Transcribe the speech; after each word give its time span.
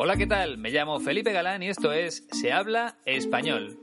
Hola, 0.00 0.16
¿qué 0.16 0.28
tal? 0.28 0.58
Me 0.58 0.70
llamo 0.70 1.00
Felipe 1.00 1.32
Galán 1.32 1.60
y 1.64 1.70
esto 1.70 1.92
es 1.92 2.24
Se 2.30 2.52
habla 2.52 2.98
español. 3.04 3.80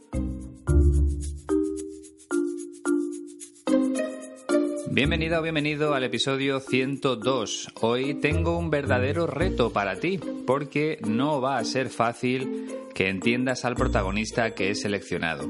Bienvenido 4.91 5.39
o 5.39 5.41
bienvenido 5.41 5.93
al 5.93 6.05
episodio 6.05 6.62
102. 6.62 7.68
Hoy 7.82 8.14
tengo 8.14 8.57
un 8.57 8.70
verdadero 8.70 9.28
reto 9.28 9.73
para 9.73 10.00
ti, 10.00 10.18
porque 10.47 11.00
no 11.05 11.41
va 11.41 11.57
a 11.57 11.65
ser 11.65 11.89
fácil 11.89 12.70
que 12.93 13.09
entiendas 13.09 13.66
al 13.66 13.75
protagonista 13.75 14.52
que 14.52 14.70
he 14.70 14.75
seleccionado. 14.75 15.50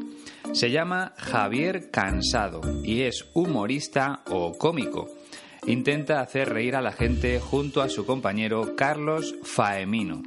Se 0.53 0.71
llama 0.71 1.13
Javier 1.17 1.91
Cansado 1.91 2.61
y 2.83 3.01
es 3.01 3.27
humorista 3.35 4.23
o 4.31 4.57
cómico. 4.57 5.09
Intenta 5.67 6.21
hacer 6.21 6.49
reír 6.49 6.75
a 6.75 6.81
la 6.81 6.91
gente 6.91 7.39
junto 7.39 7.81
a 7.81 7.89
su 7.89 8.05
compañero 8.05 8.75
Carlos 8.75 9.35
Faemino. 9.43 10.21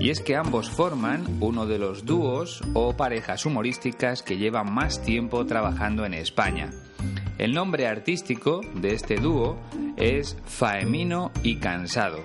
Y 0.00 0.10
es 0.10 0.20
que 0.20 0.34
ambos 0.34 0.68
forman 0.68 1.24
uno 1.40 1.66
de 1.66 1.78
los 1.78 2.04
dúos 2.04 2.60
o 2.74 2.96
parejas 2.96 3.46
humorísticas 3.46 4.22
que 4.22 4.36
llevan 4.36 4.74
más 4.74 5.00
tiempo 5.02 5.46
trabajando 5.46 6.04
en 6.04 6.14
España. 6.14 6.72
El 7.38 7.54
nombre 7.54 7.86
artístico 7.86 8.62
de 8.74 8.94
este 8.94 9.16
dúo 9.16 9.56
es 9.96 10.36
Faemino 10.44 11.30
y 11.44 11.56
Cansado. 11.56 12.24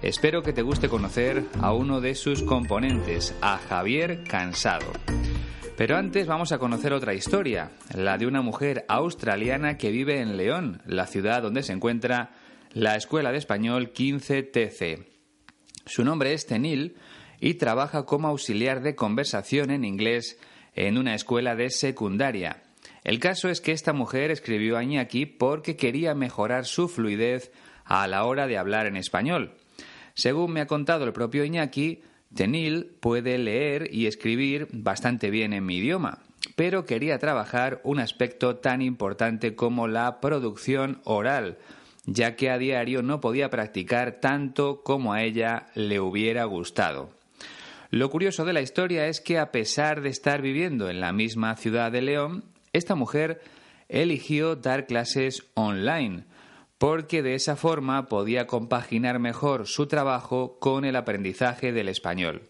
Espero 0.00 0.42
que 0.42 0.54
te 0.54 0.62
guste 0.62 0.88
conocer 0.88 1.44
a 1.60 1.72
uno 1.74 2.00
de 2.00 2.14
sus 2.14 2.42
componentes, 2.42 3.34
a 3.42 3.58
Javier 3.58 4.24
Cansado. 4.24 4.92
Pero 5.76 5.96
antes 5.96 6.26
vamos 6.26 6.52
a 6.52 6.58
conocer 6.58 6.92
otra 6.92 7.14
historia, 7.14 7.70
la 7.94 8.18
de 8.18 8.26
una 8.26 8.42
mujer 8.42 8.84
australiana 8.88 9.78
que 9.78 9.90
vive 9.90 10.20
en 10.20 10.36
León, 10.36 10.82
la 10.86 11.06
ciudad 11.06 11.42
donde 11.42 11.62
se 11.62 11.72
encuentra 11.72 12.30
la 12.72 12.94
Escuela 12.96 13.32
de 13.32 13.38
Español 13.38 13.92
15TC. 13.92 15.06
Su 15.86 16.04
nombre 16.04 16.34
es 16.34 16.46
Tenil 16.46 16.96
y 17.40 17.54
trabaja 17.54 18.04
como 18.04 18.28
auxiliar 18.28 18.82
de 18.82 18.94
conversación 18.94 19.70
en 19.70 19.84
inglés 19.84 20.38
en 20.74 20.98
una 20.98 21.14
escuela 21.14 21.56
de 21.56 21.70
secundaria. 21.70 22.62
El 23.02 23.18
caso 23.18 23.48
es 23.48 23.60
que 23.60 23.72
esta 23.72 23.92
mujer 23.92 24.30
escribió 24.30 24.76
a 24.76 24.84
Iñaki 24.84 25.26
porque 25.26 25.76
quería 25.76 26.14
mejorar 26.14 26.66
su 26.66 26.88
fluidez 26.88 27.50
a 27.84 28.06
la 28.06 28.24
hora 28.24 28.46
de 28.46 28.58
hablar 28.58 28.86
en 28.86 28.96
español. 28.96 29.54
Según 30.14 30.52
me 30.52 30.60
ha 30.60 30.66
contado 30.66 31.04
el 31.04 31.12
propio 31.12 31.44
Iñaki, 31.44 32.02
Tenil 32.34 32.96
puede 33.00 33.38
leer 33.38 33.88
y 33.92 34.06
escribir 34.06 34.68
bastante 34.72 35.30
bien 35.30 35.52
en 35.52 35.66
mi 35.66 35.76
idioma, 35.76 36.20
pero 36.56 36.86
quería 36.86 37.18
trabajar 37.18 37.80
un 37.84 38.00
aspecto 38.00 38.56
tan 38.56 38.82
importante 38.82 39.54
como 39.54 39.86
la 39.88 40.20
producción 40.20 41.00
oral, 41.04 41.58
ya 42.06 42.36
que 42.36 42.50
a 42.50 42.58
diario 42.58 43.02
no 43.02 43.20
podía 43.20 43.50
practicar 43.50 44.20
tanto 44.20 44.82
como 44.82 45.12
a 45.12 45.22
ella 45.22 45.66
le 45.74 46.00
hubiera 46.00 46.44
gustado. 46.44 47.10
Lo 47.90 48.08
curioso 48.08 48.44
de 48.46 48.54
la 48.54 48.62
historia 48.62 49.06
es 49.06 49.20
que 49.20 49.38
a 49.38 49.52
pesar 49.52 50.00
de 50.00 50.08
estar 50.08 50.40
viviendo 50.40 50.88
en 50.88 51.00
la 51.00 51.12
misma 51.12 51.54
ciudad 51.56 51.92
de 51.92 52.00
León, 52.00 52.44
esta 52.72 52.94
mujer 52.94 53.42
eligió 53.88 54.56
dar 54.56 54.86
clases 54.86 55.44
online, 55.52 56.24
porque 56.82 57.22
de 57.22 57.36
esa 57.36 57.54
forma 57.54 58.08
podía 58.08 58.48
compaginar 58.48 59.20
mejor 59.20 59.68
su 59.68 59.86
trabajo 59.86 60.58
con 60.58 60.84
el 60.84 60.96
aprendizaje 60.96 61.70
del 61.70 61.88
español. 61.88 62.42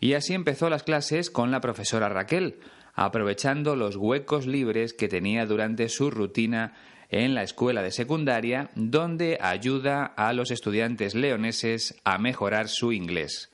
Y 0.00 0.14
así 0.14 0.32
empezó 0.32 0.70
las 0.70 0.84
clases 0.84 1.28
con 1.28 1.50
la 1.50 1.60
profesora 1.60 2.08
Raquel, 2.08 2.60
aprovechando 2.94 3.76
los 3.76 3.96
huecos 3.96 4.46
libres 4.46 4.94
que 4.94 5.06
tenía 5.06 5.44
durante 5.44 5.90
su 5.90 6.10
rutina 6.10 6.72
en 7.10 7.34
la 7.34 7.42
escuela 7.42 7.82
de 7.82 7.90
secundaria, 7.90 8.70
donde 8.74 9.36
ayuda 9.38 10.06
a 10.06 10.32
los 10.32 10.50
estudiantes 10.50 11.14
leoneses 11.14 12.00
a 12.04 12.16
mejorar 12.16 12.70
su 12.70 12.90
inglés. 12.90 13.52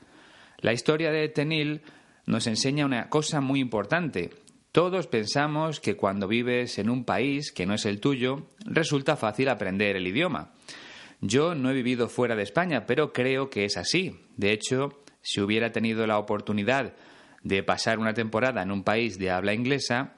La 0.59 0.73
historia 0.73 1.11
de 1.11 1.29
Tenil 1.29 1.83
nos 2.25 2.47
enseña 2.47 2.87
una 2.87 3.09
cosa 3.09 3.41
muy 3.41 3.59
importante, 3.59 4.31
todos 4.79 5.09
pensamos 5.09 5.81
que 5.81 5.97
cuando 5.97 6.29
vives 6.29 6.79
en 6.79 6.89
un 6.89 7.05
país 7.05 7.51
que 7.51 7.67
no 7.67 7.75
es 7.75 7.85
el 7.85 7.99
tuyo, 7.99 8.47
resulta 8.61 9.17
fácil 9.17 9.49
aprender 9.49 9.97
el 9.97 10.07
idioma. 10.07 10.53
Yo 11.21 11.57
no 11.57 11.71
he 11.71 11.75
vivido 11.75 12.09
fuera 12.09 12.37
de 12.37 12.45
España, 12.45 12.87
pero 12.87 13.13
creo 13.13 13.51
que 13.51 13.65
es 13.65 13.77
así. 13.77 14.21
De 14.37 14.53
hecho, 14.53 15.03
si 15.21 15.41
hubiera 15.41 15.73
tenido 15.73 16.07
la 16.07 16.17
oportunidad 16.17 16.95
de 17.43 17.65
pasar 17.65 17.99
una 17.99 18.15
temporada 18.15 18.63
en 18.63 18.71
un 18.71 18.85
país 18.85 19.19
de 19.19 19.33
habla 19.33 19.53
inglesa, 19.53 20.15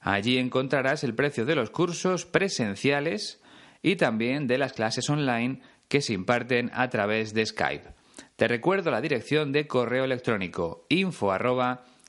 Allí 0.00 0.38
encontrarás 0.38 1.04
el 1.04 1.14
precio 1.14 1.44
de 1.44 1.54
los 1.54 1.68
cursos 1.68 2.24
presenciales 2.24 3.42
y 3.82 3.96
también 3.96 4.46
de 4.46 4.56
las 4.56 4.72
clases 4.72 5.10
online 5.10 5.60
que 5.88 6.00
se 6.00 6.14
imparten 6.14 6.70
a 6.72 6.88
través 6.88 7.34
de 7.34 7.44
Skype. 7.44 7.90
Te 8.36 8.48
recuerdo 8.48 8.90
la 8.90 9.02
dirección 9.02 9.52
de 9.52 9.66
correo 9.66 10.04
electrónico 10.04 10.86
info 10.88 11.30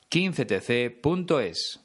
15tc.es. 0.09 1.84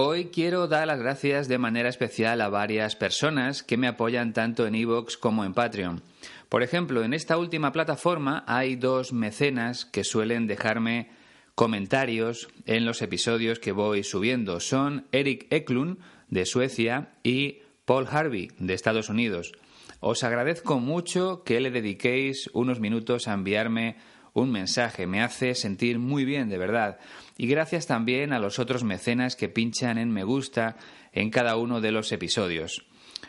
Hoy 0.00 0.26
quiero 0.26 0.68
dar 0.68 0.86
las 0.86 1.00
gracias 1.00 1.48
de 1.48 1.58
manera 1.58 1.88
especial 1.88 2.40
a 2.40 2.48
varias 2.48 2.94
personas 2.94 3.64
que 3.64 3.76
me 3.76 3.88
apoyan 3.88 4.32
tanto 4.32 4.64
en 4.64 4.76
iVoox 4.76 5.16
como 5.16 5.44
en 5.44 5.54
Patreon. 5.54 6.02
Por 6.48 6.62
ejemplo, 6.62 7.02
en 7.02 7.14
esta 7.14 7.36
última 7.36 7.72
plataforma 7.72 8.44
hay 8.46 8.76
dos 8.76 9.12
mecenas 9.12 9.86
que 9.86 10.04
suelen 10.04 10.46
dejarme 10.46 11.10
comentarios 11.56 12.46
en 12.64 12.84
los 12.84 13.02
episodios 13.02 13.58
que 13.58 13.72
voy 13.72 14.04
subiendo. 14.04 14.60
Son 14.60 15.08
Eric 15.10 15.48
Eklund, 15.50 15.98
de 16.28 16.46
Suecia, 16.46 17.08
y 17.24 17.62
Paul 17.84 18.06
Harvey, 18.08 18.52
de 18.60 18.74
Estados 18.74 19.08
Unidos. 19.08 19.50
Os 19.98 20.22
agradezco 20.22 20.78
mucho 20.78 21.42
que 21.42 21.58
le 21.58 21.72
dediquéis 21.72 22.48
unos 22.52 22.78
minutos 22.78 23.26
a 23.26 23.34
enviarme 23.34 23.96
un 24.38 24.50
mensaje. 24.50 25.06
Me 25.06 25.22
hace 25.22 25.54
sentir 25.54 25.98
muy 25.98 26.24
bien, 26.24 26.48
de 26.48 26.58
verdad. 26.58 26.98
Y 27.36 27.46
gracias 27.46 27.86
también 27.86 28.32
a 28.32 28.38
los 28.38 28.58
otros 28.58 28.84
mecenas 28.84 29.36
que 29.36 29.48
pinchan 29.48 29.98
en 29.98 30.10
me 30.10 30.24
gusta 30.24 30.76
en 31.12 31.30
cada 31.30 31.56
uno 31.56 31.80
de 31.80 31.92
los 31.92 32.10
episodios. 32.12 32.86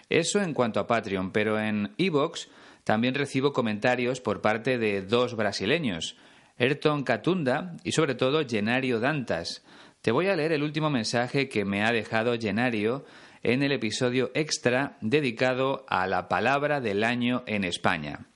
Eso 0.10 0.42
en 0.42 0.54
cuanto 0.54 0.80
a 0.80 0.88
Patreon, 0.88 1.32
pero 1.32 1.60
en 1.60 1.94
Evox 1.98 2.50
también 2.84 3.14
recibo 3.14 3.54
comentarios 3.54 4.22
por 4.22 4.42
parte 4.42 4.78
de 4.78 5.02
dos 5.02 5.36
brasileños, 5.36 6.18
Ayrton 6.58 7.04
Catunda 7.04 7.78
y 7.84 7.92
sobre 7.92 8.16
todo 8.16 8.46
Genario 8.48 9.00
Dantas. 9.00 9.64
Te 10.02 10.12
voy 10.12 10.28
a 10.28 10.36
leer 10.36 10.54
el 10.54 10.64
último 10.64 10.90
mensaje 10.90 11.50
que 11.50 11.66
me 11.66 11.84
ha 11.84 11.92
dejado 11.92 12.38
Genario 12.40 13.06
en 13.44 13.64
el 13.64 13.72
episodio 13.72 14.32
extra 14.34 14.98
dedicado 15.02 15.86
a 15.88 16.08
la 16.08 16.28
palabra 16.28 16.82
del 16.82 17.04
año 17.04 17.44
en 17.46 17.64
España. 17.64 18.29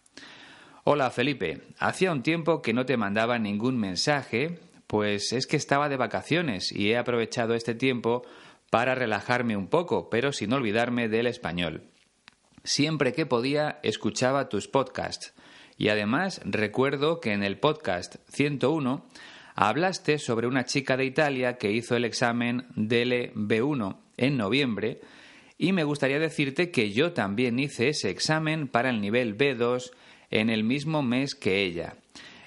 Hola 0.86 1.12
Felipe, 1.12 1.62
hacía 1.80 2.12
un 2.12 2.24
tiempo 2.24 2.62
que 2.62 2.74
no 2.74 2.86
te 2.86 2.98
mandaba 2.98 3.40
ningún 3.40 3.78
mensaje, 3.78 4.60
pues 4.86 5.32
es 5.32 5.48
que 5.48 5.56
estaba 5.56 5.88
de 5.88 5.96
vacaciones 5.96 6.74
y 6.74 6.92
he 6.92 6.98
aprovechado 6.98 7.54
este 7.54 7.74
tiempo 7.74 8.24
para 8.70 8.94
relajarme 8.94 9.56
un 9.56 9.68
poco, 9.68 10.10
pero 10.10 10.34
sin 10.34 10.52
olvidarme 10.52 11.08
del 11.08 11.28
español. 11.28 11.84
Siempre 12.66 13.14
que 13.14 13.26
podía 13.26 13.80
escuchaba 13.82 14.50
tus 14.50 14.68
podcasts 14.68 15.34
y 15.78 15.88
además 15.88 16.42
recuerdo 16.44 17.22
que 17.22 17.32
en 17.32 17.44
el 17.44 17.60
podcast 17.60 18.16
101 18.28 19.06
hablaste 19.56 20.20
sobre 20.20 20.48
una 20.48 20.66
chica 20.66 20.98
de 20.98 21.06
Italia 21.06 21.58
que 21.58 21.72
hizo 21.72 21.96
el 21.96 22.04
examen 22.04 22.66
del 22.76 23.32
B1 23.36 24.00
en 24.18 24.36
noviembre 24.36 25.00
y 25.58 25.72
me 25.72 25.86
gustaría 25.86 26.20
decirte 26.20 26.72
que 26.72 26.92
yo 26.92 27.14
también 27.14 27.58
hice 27.58 27.88
ese 27.88 28.10
examen 28.10 28.68
para 28.68 28.90
el 28.90 29.00
nivel 29.00 29.38
B2 29.38 29.92
en 30.34 30.50
el 30.50 30.64
mismo 30.64 31.04
mes 31.04 31.36
que 31.36 31.64
ella. 31.64 31.94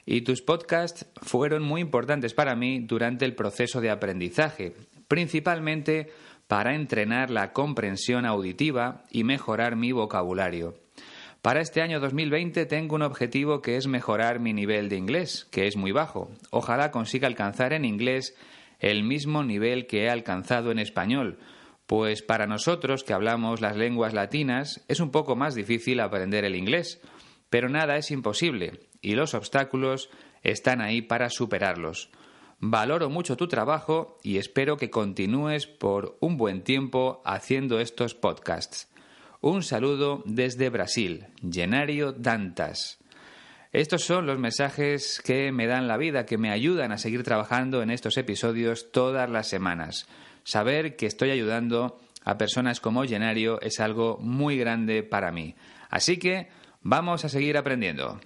Y 0.05 0.23
tus 0.23 0.43
podcasts 0.43 1.07
fueron 1.23 1.63
muy 1.63 1.81
importantes 1.81 2.35
para 2.35 2.57
mí 2.57 2.81
durante 2.81 3.25
el 3.25 3.37
proceso 3.37 3.81
de 3.81 3.91
aprendizaje, 3.91 4.75
principalmente 5.07 6.11
para 6.49 6.75
entrenar 6.75 7.31
la 7.31 7.53
comprensión 7.53 8.27
auditiva 8.27 9.05
y 9.13 9.23
mejorar 9.23 9.77
mi 9.77 9.93
vocabulario. 9.93 10.75
Para 11.43 11.61
este 11.61 11.81
año 11.81 12.01
2020 12.01 12.67
tengo 12.67 12.97
un 12.97 13.03
objetivo 13.03 13.63
que 13.63 13.77
es 13.77 13.87
mejorar 13.87 14.41
mi 14.41 14.53
nivel 14.53 14.89
de 14.89 14.97
inglés, 14.97 15.47
que 15.53 15.69
es 15.69 15.77
muy 15.77 15.93
bajo. 15.93 16.29
Ojalá 16.51 16.91
consiga 16.91 17.29
alcanzar 17.29 17.73
en 17.73 17.85
inglés 17.85 18.35
el 18.81 19.05
mismo 19.05 19.45
nivel 19.45 19.87
que 19.87 20.05
he 20.05 20.11
alcanzado 20.11 20.73
en 20.73 20.81
español, 20.81 21.39
pues 21.87 22.23
para 22.23 22.49
nosotros 22.49 23.05
que 23.05 23.13
hablamos 23.13 23.61
las 23.61 23.77
lenguas 23.77 24.13
latinas 24.13 24.85
es 24.89 24.99
un 24.99 25.13
poco 25.13 25.37
más 25.37 25.55
difícil 25.55 26.01
aprender 26.01 26.45
el 26.45 26.57
inglés, 26.57 27.01
pero 27.51 27.69
nada 27.69 27.97
es 27.97 28.11
imposible 28.11 28.81
y 29.01 29.15
los 29.15 29.35
obstáculos 29.35 30.11
están 30.43 30.81
ahí 30.81 31.03
para 31.03 31.31
superarlos. 31.31 32.11
Valoro 32.59 33.11
mucho 33.11 33.37
tu 33.37 33.49
trabajo 33.49 34.19
y 34.23 34.39
espero 34.39 34.77
que 34.77 34.91
continúes 34.91 35.67
por 35.67 36.17
un 36.21 36.37
buen 36.37 36.63
tiempo 36.63 37.23
haciendo 37.25 37.81
estos 37.81 38.15
podcasts. 38.15 38.89
Un 39.41 39.63
saludo 39.63 40.23
desde 40.25 40.71
Brasil, 40.71 41.27
Genario 41.49 42.13
Dantas. 42.13 42.99
Estos 43.73 44.05
son 44.05 44.27
los 44.27 44.39
mensajes 44.39 45.21
que 45.23 45.53
me 45.53 45.67
dan 45.67 45.87
la 45.87 45.99
vida, 45.99 46.25
que 46.25 46.39
me 46.39 46.51
ayudan 46.51 46.93
a 46.93 46.99
seguir 46.99 47.23
trabajando 47.23 47.83
en 47.83 47.91
estos 47.91 48.17
episodios 48.17 48.91
todas 48.91 49.29
las 49.29 49.49
semanas. 49.49 50.09
Saber 50.45 50.97
que 50.97 51.05
estoy 51.05 51.31
ayudando 51.31 52.01
a 52.25 52.39
personas 52.39 52.81
como 52.81 53.05
Genario 53.05 53.61
es 53.61 53.79
algo 53.81 54.17
muy 54.19 54.57
grande 54.57 55.03
para 55.03 55.31
mí. 55.31 55.55
Así 55.91 56.17
que 56.17 56.49
vamos 56.89 57.25
a 57.25 57.29
seguir 57.29 57.57
aprendiendo. 57.57 58.21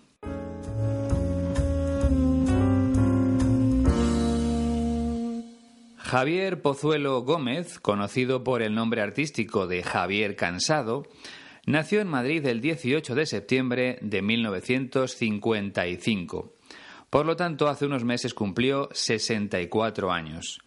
Javier 5.97 6.61
Pozuelo 6.61 7.23
Gómez, 7.23 7.79
conocido 7.79 8.45
por 8.45 8.61
el 8.63 8.75
nombre 8.75 9.01
artístico 9.01 9.67
de 9.67 9.83
Javier 9.83 10.37
Cansado, 10.37 11.07
nació 11.65 12.03
en 12.03 12.09
Madrid 12.09 12.45
el 12.47 12.61
18 12.61 13.15
de 13.15 13.27
septiembre 13.27 13.99
de 14.03 14.21
1955. 14.21 16.53
Por 17.09 17.27
lo 17.27 17.37
tanto, 17.37 17.69
hace 17.69 17.87
unos 17.87 18.05
meses 18.05 18.35
cumplió 18.35 18.91
64 18.93 20.13
años. 20.13 20.59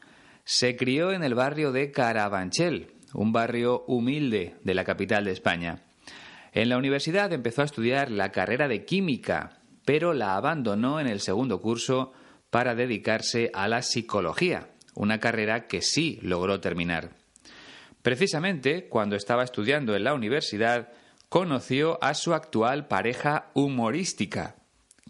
Se 0.46 0.76
crió 0.76 1.12
en 1.12 1.24
el 1.24 1.36
barrio 1.36 1.72
de 1.72 1.92
Carabanchel, 1.92 2.88
un 3.14 3.32
barrio 3.32 3.84
humilde 3.86 4.56
de 4.64 4.74
la 4.74 4.84
capital 4.84 5.26
de 5.26 5.32
España. 5.32 5.84
En 6.54 6.70
la 6.70 6.78
universidad 6.78 7.34
empezó 7.34 7.64
a 7.64 7.66
estudiar 7.66 8.12
la 8.12 8.32
carrera 8.32 8.68
de 8.68 8.86
química, 8.86 9.60
pero 9.86 10.14
la 10.14 10.36
abandonó 10.36 11.00
en 11.00 11.08
el 11.08 11.20
segundo 11.20 11.60
curso 11.60 12.14
para 12.52 12.76
dedicarse 12.76 13.50
a 13.54 13.68
la 13.68 13.82
psicología 13.82 14.70
una 14.96 15.20
carrera 15.20 15.66
que 15.66 15.82
sí 15.82 16.20
logró 16.22 16.60
terminar. 16.60 17.10
Precisamente 18.04 18.88
cuando 18.88 19.16
estaba 19.16 19.44
estudiando 19.44 19.96
en 19.96 20.04
la 20.04 20.14
universidad, 20.14 20.90
conoció 21.30 21.98
a 22.04 22.14
su 22.14 22.36
actual 22.36 22.88
pareja 22.88 23.50
humorística, 23.56 24.56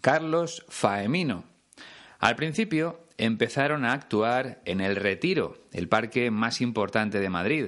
Carlos 0.00 0.64
Faemino. 0.68 1.44
Al 2.18 2.36
principio 2.36 3.04
empezaron 3.18 3.84
a 3.84 3.92
actuar 3.92 4.62
en 4.64 4.80
El 4.80 4.96
Retiro, 4.96 5.58
el 5.72 5.88
parque 5.88 6.30
más 6.30 6.62
importante 6.62 7.20
de 7.20 7.28
Madrid. 7.28 7.66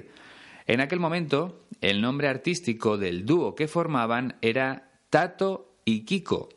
En 0.67 0.81
aquel 0.81 0.99
momento, 0.99 1.67
el 1.81 2.01
nombre 2.01 2.29
artístico 2.29 2.99
del 2.99 3.25
dúo 3.25 3.55
que 3.55 3.69
formaban 3.69 4.37
era 4.41 4.91
Tato 5.11 5.77
y 5.85 6.05
Kiko, 6.05 6.49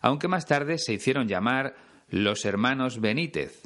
aunque 0.00 0.28
más 0.28 0.46
tarde 0.46 0.78
se 0.78 0.94
hicieron 0.94 1.28
llamar 1.28 1.76
los 2.08 2.46
hermanos 2.46 3.00
Benítez. 3.00 3.62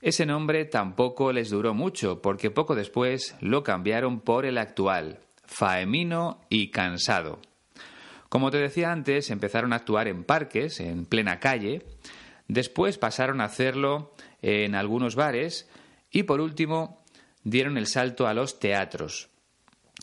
Ese 0.00 0.24
nombre 0.24 0.64
tampoco 0.64 1.32
les 1.32 1.50
duró 1.50 1.74
mucho, 1.74 2.22
porque 2.22 2.50
poco 2.50 2.74
después 2.74 3.36
lo 3.40 3.62
cambiaron 3.62 4.20
por 4.20 4.46
el 4.46 4.56
actual, 4.56 5.20
Faemino 5.44 6.40
y 6.48 6.70
Cansado. 6.70 7.40
Como 8.30 8.50
te 8.50 8.58
decía 8.58 8.92
antes, 8.92 9.30
empezaron 9.30 9.72
a 9.72 9.76
actuar 9.76 10.08
en 10.08 10.24
parques, 10.24 10.80
en 10.80 11.04
plena 11.04 11.38
calle, 11.38 11.82
después 12.48 12.96
pasaron 12.98 13.40
a 13.40 13.44
hacerlo 13.44 14.14
en 14.40 14.74
algunos 14.74 15.16
bares 15.16 15.68
y 16.10 16.22
por 16.24 16.40
último 16.40 17.04
dieron 17.42 17.76
el 17.76 17.86
salto 17.86 18.26
a 18.26 18.34
los 18.34 18.58
teatros. 18.58 19.33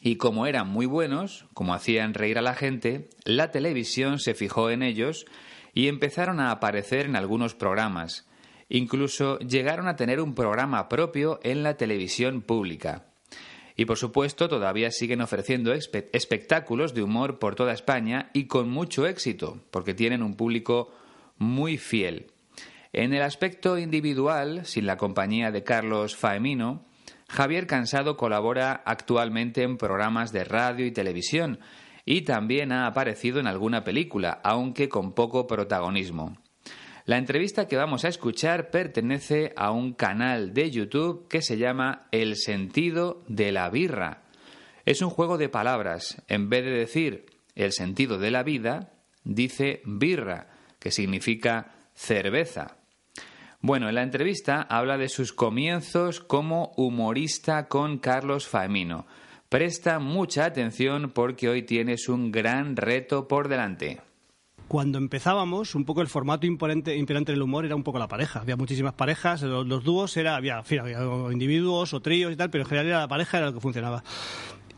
Y 0.01 0.15
como 0.15 0.47
eran 0.47 0.67
muy 0.67 0.87
buenos, 0.87 1.45
como 1.53 1.73
hacían 1.73 2.13
reír 2.13 2.37
a 2.37 2.41
la 2.41 2.55
gente, 2.55 3.09
la 3.23 3.51
televisión 3.51 4.19
se 4.19 4.33
fijó 4.33 4.69
en 4.69 4.81
ellos 4.81 5.25
y 5.73 5.87
empezaron 5.87 6.39
a 6.39 6.51
aparecer 6.51 7.05
en 7.05 7.15
algunos 7.15 7.53
programas, 7.53 8.27
Incluso 8.73 9.37
llegaron 9.39 9.89
a 9.89 9.97
tener 9.97 10.21
un 10.21 10.33
programa 10.33 10.87
propio 10.87 11.41
en 11.43 11.61
la 11.61 11.75
televisión 11.75 12.41
pública. 12.41 13.05
Y 13.75 13.83
por 13.83 13.97
supuesto 13.97 14.47
todavía 14.47 14.91
siguen 14.91 15.19
ofreciendo 15.19 15.73
espectáculos 15.73 16.93
de 16.93 17.03
humor 17.03 17.37
por 17.37 17.55
toda 17.55 17.73
España 17.73 18.29
y 18.31 18.45
con 18.45 18.69
mucho 18.69 19.07
éxito, 19.07 19.59
porque 19.71 19.93
tienen 19.93 20.23
un 20.23 20.35
público 20.35 20.89
muy 21.37 21.77
fiel. 21.77 22.27
En 22.93 23.13
el 23.13 23.23
aspecto 23.23 23.77
individual, 23.77 24.65
sin 24.65 24.85
la 24.85 24.95
compañía 24.95 25.51
de 25.51 25.65
Carlos 25.65 26.15
Faemino, 26.15 26.85
Javier 27.31 27.65
Cansado 27.65 28.17
colabora 28.17 28.83
actualmente 28.85 29.63
en 29.63 29.77
programas 29.77 30.33
de 30.33 30.43
radio 30.43 30.85
y 30.85 30.91
televisión 30.91 31.59
y 32.03 32.23
también 32.23 32.73
ha 32.73 32.87
aparecido 32.87 33.39
en 33.39 33.47
alguna 33.47 33.85
película, 33.85 34.41
aunque 34.43 34.89
con 34.89 35.13
poco 35.13 35.47
protagonismo. 35.47 36.35
La 37.05 37.17
entrevista 37.17 37.69
que 37.69 37.77
vamos 37.77 38.03
a 38.03 38.09
escuchar 38.09 38.69
pertenece 38.69 39.53
a 39.55 39.71
un 39.71 39.93
canal 39.93 40.53
de 40.53 40.71
YouTube 40.71 41.29
que 41.29 41.41
se 41.41 41.57
llama 41.57 42.09
El 42.11 42.35
sentido 42.35 43.23
de 43.29 43.53
la 43.53 43.69
birra. 43.69 44.23
Es 44.85 45.01
un 45.01 45.09
juego 45.09 45.37
de 45.37 45.47
palabras. 45.47 46.21
En 46.27 46.49
vez 46.49 46.65
de 46.65 46.71
decir 46.71 47.27
el 47.55 47.71
sentido 47.71 48.17
de 48.17 48.31
la 48.31 48.43
vida, 48.43 48.91
dice 49.23 49.81
birra, 49.85 50.49
que 50.79 50.91
significa 50.91 51.75
cerveza. 51.93 52.80
Bueno, 53.63 53.89
en 53.89 53.95
la 53.95 54.01
entrevista 54.01 54.63
habla 54.63 54.97
de 54.97 55.07
sus 55.07 55.33
comienzos 55.33 56.19
como 56.19 56.73
humorista 56.77 57.67
con 57.67 57.99
Carlos 57.99 58.47
Faemino. 58.47 59.05
Presta 59.49 59.99
mucha 59.99 60.45
atención 60.45 61.11
porque 61.11 61.47
hoy 61.47 61.61
tienes 61.61 62.09
un 62.09 62.31
gran 62.31 62.75
reto 62.75 63.27
por 63.27 63.49
delante 63.49 64.01
cuando 64.71 64.99
empezábamos, 64.99 65.75
un 65.75 65.83
poco 65.83 65.99
el 65.99 66.07
formato 66.07 66.47
imperante, 66.47 66.95
imperante 66.95 67.33
del 67.33 67.41
humor 67.41 67.65
era 67.65 67.75
un 67.75 67.83
poco 67.83 67.99
la 67.99 68.07
pareja. 68.07 68.39
Había 68.39 68.55
muchísimas 68.55 68.93
parejas, 68.93 69.41
los, 69.41 69.83
dúos 69.83 70.15
era, 70.15 70.37
había, 70.37 70.59
había 70.59 70.99
individuos 71.29 71.93
o 71.93 71.99
tríos 71.99 72.31
y 72.31 72.37
tal, 72.37 72.49
pero 72.49 72.63
en 72.63 72.69
general 72.69 72.87
era 72.87 72.99
la 72.99 73.09
pareja 73.09 73.39
era 73.39 73.47
lo 73.47 73.53
que 73.53 73.59
funcionaba. 73.59 74.01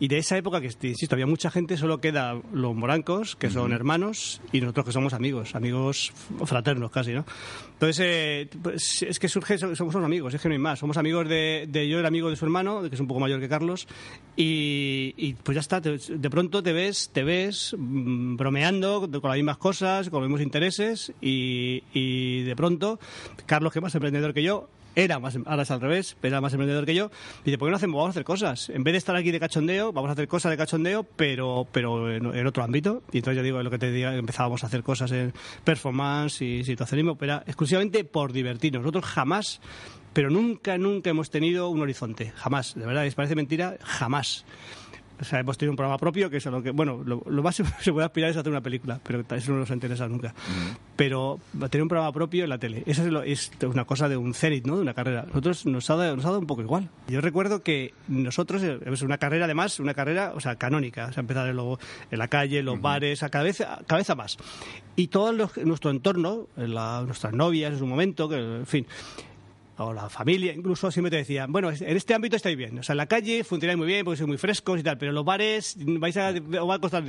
Y 0.04 0.10
de 0.10 0.18
esa 0.18 0.38
época, 0.38 0.60
que 0.60 0.70
insisto, 0.90 1.16
había 1.16 1.26
mucha 1.26 1.50
gente, 1.50 1.78
solo 1.78 2.02
queda 2.02 2.38
los 2.52 2.76
morancos, 2.76 3.38
que 3.38 3.50
son 3.50 3.72
hermanos, 3.72 4.42
y 4.52 4.60
nosotros 4.60 4.88
que 4.88 4.92
somos 4.92 5.14
amigos, 5.14 5.56
amigos 5.56 6.12
fraternos 6.44 6.92
casi, 6.92 7.14
¿no? 7.14 7.24
Entonces, 7.72 8.06
eh, 8.06 8.50
pues, 8.62 9.02
es 9.04 9.18
que 9.18 9.30
surge, 9.30 9.58
somos 9.58 9.96
amigos, 9.96 10.34
es 10.34 10.42
que 10.42 10.50
no 10.50 10.56
hay 10.56 10.60
más. 10.60 10.80
Somos 10.80 10.98
amigos 10.98 11.30
de, 11.30 11.88
yo, 11.90 12.00
el 12.02 12.06
amigo 12.06 12.30
de 12.30 12.36
su 12.36 12.44
hermano, 12.44 12.82
que 12.82 12.94
es 12.94 13.00
un 13.00 13.08
poco 13.08 13.22
mayor 13.22 13.40
que 13.40 13.48
Carlos, 13.48 13.88
y, 14.36 15.36
pues 15.36 15.56
ya 15.56 15.62
está, 15.62 15.80
de 15.80 16.30
pronto 16.30 16.62
te 16.62 16.74
ves, 16.74 17.10
te 17.14 17.24
ves 17.24 17.74
mm, 17.78 18.36
bromeando 18.36 19.10
con 19.10 19.30
las 19.30 19.38
mismas 19.38 19.58
cosas, 19.58 20.10
con 20.10 20.20
los 20.20 20.28
mismos 20.28 20.44
intereses, 20.44 21.14
y, 21.22 21.82
y 21.94 22.44
de 22.44 22.56
pronto, 22.58 23.00
Carlos, 23.46 23.72
que 23.72 23.80
es 23.80 23.84
más 23.84 23.96
emprendedor 23.96 24.34
que 24.34 24.44
yo, 24.44 24.68
era 24.96 25.20
más, 25.20 25.38
ahora 25.46 25.64
es 25.64 25.72
al 25.72 25.82
revés, 25.82 26.18
era 26.22 26.42
más 26.42 26.54
emprendedor 26.54 26.86
que 26.86 26.96
yo. 26.96 27.10
Dice, 27.44 27.58
¿por 27.58 27.68
qué 27.68 27.72
no 27.72 27.78
hacemos? 27.78 27.98
Vamos 27.98 28.10
a 28.10 28.12
hacer 28.12 28.24
cosas. 28.24 28.70
En 28.70 28.84
vez 28.84 28.94
de 28.94 28.98
estar 29.00 29.16
aquí 29.16 29.32
de 29.32 29.40
cachondeo, 29.40 29.92
vamos 29.92 30.10
a 30.10 30.14
hacer 30.14 30.28
cosas 30.28 30.52
de 30.52 30.58
cachondeo, 30.58 31.04
pero, 31.04 31.68
pero 31.72 32.12
en, 32.12 32.48
otro 32.48 32.64
ámbito. 32.64 33.04
Y 33.12 33.18
entonces 33.18 33.38
yo 33.38 33.44
digo, 33.44 33.64
lo 33.64 33.72
que 33.72 33.80
te 33.80 33.92
diga, 33.92 34.16
empezábamos 34.16 34.64
a 34.64 34.68
hacer 34.68 34.84
cosas 34.84 35.12
en 35.12 35.34
performance 35.64 36.42
y 36.42 36.64
situacionismo, 36.64 37.16
pero 37.16 37.34
era 37.34 37.44
exclusivamente 37.48 38.04
por 38.04 38.32
divertirnos. 38.32 38.82
Nosotros 38.84 39.06
jamás, 39.06 39.62
pero 40.14 40.30
nunca, 40.30 40.78
nunca 40.78 41.10
hemos 41.10 41.30
tenido 41.30 41.70
un 41.70 41.82
horizonte. 41.82 42.32
Jamás. 42.36 42.76
De 42.76 42.86
verdad, 42.86 43.04
les 43.04 43.16
parece 43.16 43.36
mentira, 43.36 43.78
jamás. 43.82 44.46
O 45.20 45.24
sea, 45.24 45.40
hemos 45.40 45.58
tenido 45.58 45.72
un 45.72 45.78
programa 45.78 45.98
propio, 45.98 46.30
que 46.30 46.38
es 46.38 46.46
lo 46.46 46.62
que, 46.62 46.72
bueno, 46.72 47.04
lo, 47.06 47.44
más 47.44 47.56
se 47.80 47.92
puede 47.94 48.06
aspirar 48.06 48.32
es 48.32 48.38
hacer 48.38 48.52
una 48.52 48.62
película, 48.62 49.00
pero 49.04 49.24
eso 49.30 49.52
no 49.52 49.60
nos 49.60 49.70
interesa 49.70 50.08
nunca. 50.08 50.34
Pero 50.96 51.40
tener 51.70 51.84
un 51.84 51.88
programa 51.88 52.12
propio 52.12 52.44
en 52.44 52.50
la 52.50 52.58
tele, 52.58 52.84
eso 52.86 53.22
es, 53.24 53.52
una 53.64 53.86
cosa 53.86 54.10
de 54.10 54.18
un 54.18 54.34
cenit, 54.34 54.66
¿no? 54.66 54.76
De 54.76 54.82
una 54.82 54.94
carrera. 54.94 55.24
Nosotros 55.28 55.66
nos 55.66 55.90
ha, 55.90 55.96
dado, 55.96 56.16
nos 56.16 56.26
ha 56.26 56.30
dado 56.30 56.40
un 56.40 56.48
poco 56.48 56.62
igual. 56.62 56.90
Yo 57.08 57.22
recuerdo 57.22 57.64
que 57.64 57.94
nosotros, 58.08 58.64
eh, 58.64 58.80
es 58.86 59.02
una 59.02 59.18
carrera 59.18 59.46
además, 59.46 59.80
una 59.80 59.94
carrera, 59.94 60.34
o 60.36 60.40
sea, 60.40 60.56
canónica, 60.56 61.08
o 61.08 61.14
sea, 61.14 61.22
empezar 61.22 61.48
en, 61.48 61.58
en 61.60 62.20
la 62.20 62.28
calle, 62.28 62.64
los 62.64 62.82
bares, 62.82 63.24
a 63.24 63.30
vez 63.44 63.62
a 64.10 64.16
más. 64.16 64.38
Y 64.96 65.08
todo 65.08 65.32
nuestro 65.32 65.92
entorno, 65.92 66.48
la, 66.56 67.04
nuestras 67.06 67.34
novias 67.34 67.74
en 67.74 67.80
su 67.80 67.86
momento, 67.86 68.30
que, 68.30 68.38
en 68.38 68.66
fin, 68.66 68.88
o 69.78 69.94
la 69.94 70.10
familia, 70.10 70.54
incluso 70.54 70.92
siempre 70.92 71.10
te 71.10 71.18
decían, 71.18 71.52
bueno, 71.52 71.72
en 71.72 71.98
este 71.98 72.14
ámbito 72.14 72.36
estáis 72.36 72.58
bien. 72.58 72.78
O 72.80 72.84
sea, 72.84 72.94
en 72.94 72.98
la 72.98 73.08
calle 73.08 73.44
funcionáis 73.44 73.78
muy 73.78 73.88
bien 73.88 74.06
porque 74.06 74.18
sois 74.18 74.28
muy 74.28 74.38
frescos 74.38 74.80
y 74.80 74.84
tal, 74.84 74.98
pero 74.98 75.12
los 75.12 75.26
bares 75.26 75.76
vais 75.78 76.16
a, 76.18 76.32
va 76.32 76.76
a 76.76 76.80
costar. 76.80 77.04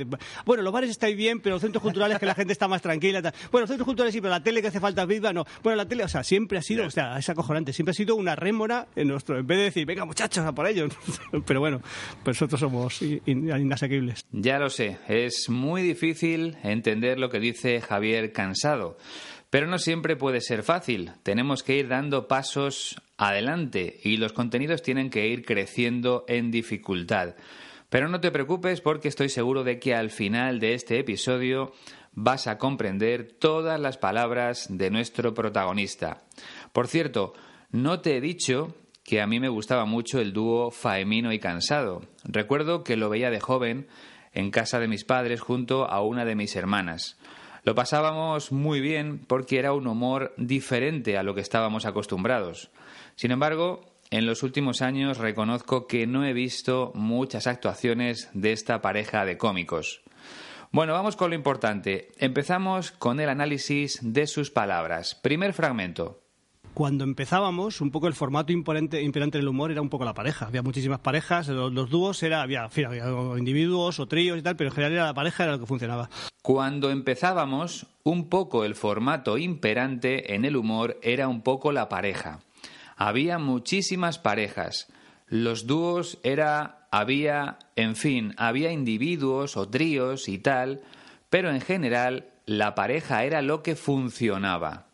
Bueno, 0.45 0.63
los 0.63 0.73
bares 0.73 0.89
estáis 0.89 1.15
bien, 1.15 1.39
pero 1.39 1.55
los 1.55 1.61
centros 1.61 1.81
culturales 1.81 2.19
que 2.19 2.25
la 2.25 2.35
gente 2.35 2.53
está 2.53 2.67
más 2.67 2.81
tranquila. 2.81 3.21
Tal. 3.21 3.33
Bueno, 3.51 3.63
los 3.63 3.69
centros 3.69 3.85
culturales 3.85 4.13
sí, 4.13 4.21
pero 4.21 4.31
la 4.31 4.43
tele 4.43 4.61
que 4.61 4.69
hace 4.69 4.79
falta 4.79 5.05
viva, 5.05 5.31
no. 5.33 5.45
Bueno, 5.63 5.77
la 5.77 5.87
tele, 5.87 6.03
o 6.03 6.07
sea, 6.07 6.23
siempre 6.23 6.57
ha 6.57 6.61
sido, 6.61 6.85
o 6.85 6.91
sea, 6.91 7.17
es 7.17 7.29
acojonante, 7.29 7.73
siempre 7.73 7.91
ha 7.91 7.95
sido 7.95 8.15
una 8.15 8.35
rémora 8.35 8.87
en 8.95 9.07
nuestro, 9.07 9.37
en 9.37 9.45
vez 9.45 9.57
de 9.57 9.63
decir, 9.65 9.85
venga 9.85 10.05
muchachos, 10.05 10.45
a 10.45 10.53
por 10.53 10.67
ellos. 10.67 10.91
pero 11.45 11.59
bueno, 11.59 11.81
pues 12.23 12.35
nosotros 12.35 12.59
somos 12.59 13.01
inasequibles. 13.01 14.25
Ya 14.31 14.59
lo 14.59 14.69
sé, 14.69 14.97
es 15.07 15.49
muy 15.49 15.81
difícil 15.81 16.57
entender 16.63 17.19
lo 17.19 17.29
que 17.29 17.39
dice 17.39 17.81
Javier 17.81 18.31
Cansado. 18.31 18.97
Pero 19.55 19.67
no 19.67 19.79
siempre 19.79 20.17
puede 20.17 20.41
ser 20.41 20.63
fácil. 20.63 21.13
Tenemos 21.23 21.63
que 21.63 21.77
ir 21.77 21.87
dando 21.87 22.27
pasos 22.27 23.01
adelante 23.15 24.01
y 24.03 24.17
los 24.17 24.33
contenidos 24.33 24.81
tienen 24.81 25.09
que 25.09 25.29
ir 25.29 25.45
creciendo 25.45 26.25
en 26.27 26.51
dificultad. 26.51 27.35
Pero 27.87 28.09
no 28.09 28.19
te 28.19 28.31
preocupes 28.31 28.81
porque 28.81 29.07
estoy 29.07 29.29
seguro 29.29 29.63
de 29.63 29.79
que 29.79 29.95
al 29.95 30.09
final 30.09 30.59
de 30.59 30.73
este 30.73 30.99
episodio 30.99 31.71
vas 32.11 32.47
a 32.47 32.57
comprender 32.57 33.31
todas 33.31 33.79
las 33.79 33.97
palabras 33.97 34.67
de 34.69 34.91
nuestro 34.91 35.33
protagonista. 35.33 36.25
Por 36.73 36.89
cierto, 36.89 37.31
no 37.71 38.01
te 38.01 38.17
he 38.17 38.19
dicho 38.19 38.75
que 39.05 39.21
a 39.21 39.25
mí 39.25 39.39
me 39.39 39.47
gustaba 39.47 39.85
mucho 39.85 40.19
el 40.19 40.33
dúo 40.33 40.69
Faemino 40.69 41.31
y 41.31 41.39
Cansado. 41.39 42.01
Recuerdo 42.25 42.83
que 42.83 42.97
lo 42.97 43.09
veía 43.09 43.29
de 43.29 43.39
joven 43.39 43.87
en 44.33 44.51
casa 44.51 44.81
de 44.81 44.89
mis 44.89 45.05
padres 45.05 45.39
junto 45.39 45.89
a 45.89 46.01
una 46.01 46.25
de 46.25 46.35
mis 46.35 46.57
hermanas. 46.57 47.17
Lo 47.65 47.73
pasábamos 47.73 48.51
muy 48.51 48.79
bien 48.79 49.19
porque 49.25 49.57
era 49.57 49.73
un 49.73 49.87
humor 49.87 50.35
diferente 50.37 51.17
a 51.17 51.23
lo 51.23 51.33
que 51.33 51.41
estábamos 51.41 51.87
acostumbrados. 51.87 52.69
Sin 53.15 53.31
embargo, 53.31 53.81
en 54.11 54.27
los 54.27 54.43
últimos 54.43 54.83
años 54.83 55.17
reconozco 55.17 55.87
que 55.87 56.05
no 56.05 56.23
he 56.23 56.33
visto 56.33 56.91
muchas 56.93 57.47
actuaciones 57.47 58.29
de 58.33 58.51
esta 58.51 58.81
pareja 58.81 59.25
de 59.25 59.39
cómicos. 59.39 60.03
Bueno, 60.71 60.93
vamos 60.93 61.15
con 61.15 61.31
lo 61.31 61.35
importante. 61.35 62.09
Empezamos 62.19 62.91
con 62.91 63.19
el 63.19 63.29
análisis 63.29 63.99
de 64.03 64.27
sus 64.27 64.51
palabras. 64.51 65.15
Primer 65.15 65.53
fragmento 65.53 66.21
cuando 66.75 67.05
empezábamos, 67.05 67.79
un 67.79 67.89
poco 67.89 68.07
el 68.07 68.15
formato 68.15 68.51
imperante, 68.51 68.99
del 68.99 69.47
humor 69.47 69.71
era 69.71 69.81
un 69.81 69.89
poco 69.89 70.03
la 70.03 70.13
pareja. 70.13 70.47
Había 70.47 70.61
muchísimas 70.61 70.99
parejas, 70.99 71.47
los, 71.47 71.89
dúos 71.89 72.21
era, 72.21 72.41
había, 72.41 72.65
había, 72.65 73.05
individuos 73.37 73.97
o 74.01 74.07
tríos 74.07 74.37
y 74.37 74.41
tal, 74.41 74.57
pero 74.57 74.71
en 74.71 74.75
general 74.75 74.91
era 74.91 75.05
la 75.05 75.13
pareja 75.13 75.43
era 75.43 75.53
lo 75.53 75.59
que 75.59 75.67
funcionaba. 75.67 76.09
Cuando 76.45 76.91
empezábamos, 76.91 77.87
un 78.03 78.29
poco 78.29 78.65
el 78.65 78.75
formato 78.75 79.39
imperante 79.39 80.35
en 80.35 80.45
el 80.45 80.55
humor 80.55 80.99
era 81.01 81.27
un 81.27 81.41
poco 81.41 81.71
la 81.71 81.89
pareja. 81.89 82.39
Había 82.95 83.39
muchísimas 83.39 84.19
parejas. 84.19 84.87
Los 85.27 85.65
dúos 85.65 86.19
era, 86.21 86.87
había, 86.91 87.57
en 87.75 87.95
fin, 87.95 88.35
había 88.37 88.71
individuos 88.71 89.57
o 89.57 89.67
tríos 89.69 90.29
y 90.29 90.37
tal, 90.37 90.83
pero 91.31 91.49
en 91.49 91.61
general 91.61 92.29
la 92.45 92.75
pareja 92.75 93.23
era 93.23 93.41
lo 93.41 93.63
que 93.63 93.75
funcionaba. 93.75 94.85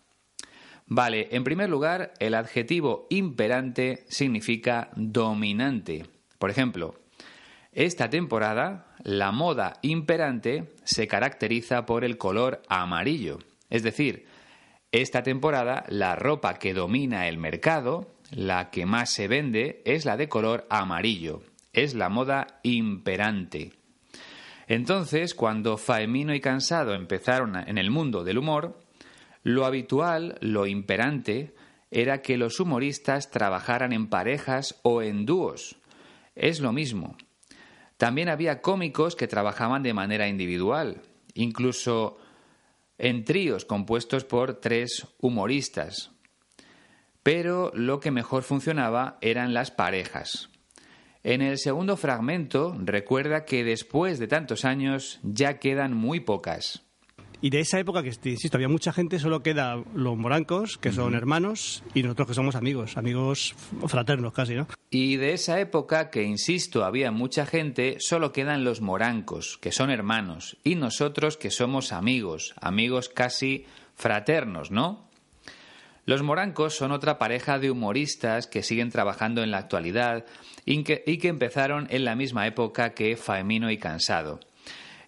Vale, 0.86 1.27
en 1.31 1.43
primer 1.43 1.70
lugar, 1.70 2.13
el 2.20 2.34
adjetivo 2.34 3.08
imperante 3.10 4.05
significa 4.08 4.89
dominante. 4.96 6.05
Por 6.39 6.50
ejemplo, 6.50 6.96
esta 7.74 8.10
temporada, 8.10 8.90
la 9.03 9.31
moda 9.31 9.74
imperante 9.81 10.74
se 10.84 11.08
caracteriza 11.08 11.86
por 11.86 12.03
el 12.03 12.17
color 12.17 12.62
amarillo. 12.67 13.39
Es 13.70 13.84
decir, 13.84 14.25
esta 14.91 15.24
temporada 15.24 15.86
la 15.88 16.15
ropa 16.15 16.55
que 16.55 16.74
domina 16.74 17.27
el 17.27 17.38
mercado, 17.38 18.13
la 18.31 18.70
que 18.70 18.86
más 18.86 19.10
se 19.10 19.27
vende, 19.27 19.81
es 19.86 20.05
la 20.05 20.17
de 20.17 20.29
color 20.29 20.67
amarillo. 20.70 21.41
Es 21.74 21.93
la 21.93 22.10
moda 22.10 22.60
imperante. 22.63 23.72
Entonces, 24.67 25.34
cuando 25.34 25.77
Faemino 25.77 26.34
y 26.34 26.39
Cansado 26.39 26.93
empezaron 26.93 27.55
en 27.55 27.77
el 27.77 27.89
mundo 27.89 28.24
del 28.24 28.38
humor, 28.38 28.79
lo 29.43 29.65
habitual, 29.65 30.38
lo 30.41 30.67
imperante, 30.67 31.55
era 31.89 32.22
que 32.22 32.38
los 32.38 32.60
humoristas 32.60 33.31
trabajaran 33.31 33.91
en 33.91 34.08
parejas 34.08 34.79
o 34.84 35.01
en 35.01 35.25
dúos. 35.25 35.77
Es 36.36 36.60
lo 36.60 36.72
mismo. 36.72 37.17
También 38.01 38.29
había 38.29 38.63
cómicos 38.63 39.15
que 39.15 39.27
trabajaban 39.27 39.84
de 39.84 39.93
manera 39.93 40.27
individual, 40.27 41.03
incluso 41.36 42.17
en 42.98 43.24
tríos 43.25 43.63
compuestos 43.63 44.24
por 44.24 44.60
tres 44.60 45.05
humoristas. 45.20 46.10
Pero 47.22 47.72
lo 47.75 48.00
que 48.00 48.10
mejor 48.10 48.41
funcionaba 48.41 49.20
eran 49.22 49.53
las 49.53 49.70
parejas. 49.70 50.50
En 51.22 51.43
el 51.43 51.60
segundo 51.60 51.96
fragmento 51.96 52.75
recuerda 52.79 53.46
que 53.46 53.63
después 53.63 54.17
de 54.17 54.27
tantos 54.27 54.65
años 54.65 55.20
ya 55.22 55.60
quedan 55.60 55.93
muy 55.93 56.22
pocas. 56.22 56.81
Y 57.43 57.50
de 57.50 57.60
esa 57.60 57.79
época, 57.79 58.03
que 58.03 58.10
insisto, 58.29 58.57
había 58.57 58.69
mucha 58.69 58.93
gente, 58.93 59.17
solo 59.17 59.41
queda 59.41 59.83
los 59.95 60.15
morancos, 60.15 60.77
que 60.77 60.91
son 60.91 61.15
hermanos, 61.15 61.83
y 61.95 62.03
nosotros 62.03 62.27
que 62.27 62.33
somos 62.36 62.55
amigos, 62.55 62.98
amigos 62.98 63.55
fraternos 63.88 64.31
casi, 64.31 64.53
¿no? 64.53 64.67
Y 64.91 65.15
de 65.15 65.33
esa 65.33 65.60
época, 65.60 66.12
que 66.12 66.21
insisto, 66.21 66.86
había 66.86 67.12
mucha 67.12 67.48
gente, 67.48 67.98
solo 68.00 68.31
quedan 68.31 68.63
los 68.63 68.81
morancos, 68.81 69.57
que 69.57 69.71
son 69.71 69.89
hermanos, 69.89 70.57
y 70.63 70.75
nosotros 70.75 71.36
que 71.36 71.50
somos 71.50 71.91
amigos, 71.91 72.53
amigos 72.62 73.10
casi 73.10 73.65
fraternos, 73.95 74.69
¿no? 74.69 75.10
Los 76.05 76.21
morancos 76.21 76.75
son 76.75 76.91
otra 76.91 77.17
pareja 77.17 77.57
de 77.57 77.71
humoristas 77.71 78.45
que 78.45 78.63
siguen 78.63 78.89
trabajando 78.91 79.41
en 79.41 79.50
la 79.50 79.57
actualidad 79.57 80.25
y 80.65 80.83
que, 80.83 81.03
y 81.07 81.17
que 81.17 81.27
empezaron 81.27 81.88
en 81.89 82.05
la 82.05 82.15
misma 82.15 82.45
época 82.45 82.93
que 82.93 83.17
Faemino 83.17 83.71
y 83.71 83.77
Cansado. 83.77 84.39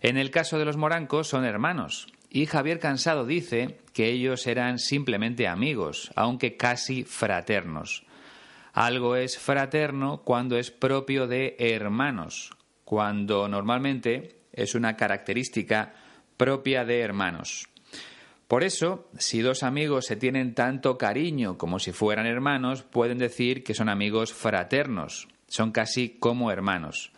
En 0.01 0.17
el 0.17 0.31
caso 0.31 0.59
de 0.59 0.65
los 0.65 0.77
morancos 0.77 1.27
son 1.27 1.45
hermanos, 1.45 2.07
y 2.35 2.47
Javier 2.47 2.79
Cansado 2.79 3.27
dice 3.27 3.77
que 3.93 4.09
ellos 4.09 4.47
eran 4.47 4.79
simplemente 4.79 5.47
amigos, 5.47 6.11
aunque 6.15 6.57
casi 6.57 7.03
fraternos. 7.03 8.03
Algo 8.73 9.15
es 9.15 9.37
fraterno 9.37 10.23
cuando 10.23 10.57
es 10.57 10.71
propio 10.71 11.27
de 11.27 11.55
hermanos, 11.59 12.49
cuando 12.85 13.47
normalmente 13.47 14.39
es 14.51 14.73
una 14.73 14.97
característica 14.97 15.93
propia 16.35 16.83
de 16.85 17.01
hermanos. 17.01 17.69
Por 18.47 18.63
eso, 18.63 19.07
si 19.19 19.41
dos 19.41 19.61
amigos 19.61 20.07
se 20.07 20.15
tienen 20.15 20.55
tanto 20.55 20.97
cariño 20.97 21.59
como 21.59 21.77
si 21.77 21.91
fueran 21.91 22.25
hermanos, 22.25 22.81
pueden 22.81 23.19
decir 23.19 23.63
que 23.63 23.75
son 23.75 23.89
amigos 23.89 24.33
fraternos, 24.33 25.27
son 25.47 25.71
casi 25.71 26.17
como 26.17 26.49
hermanos. 26.49 27.11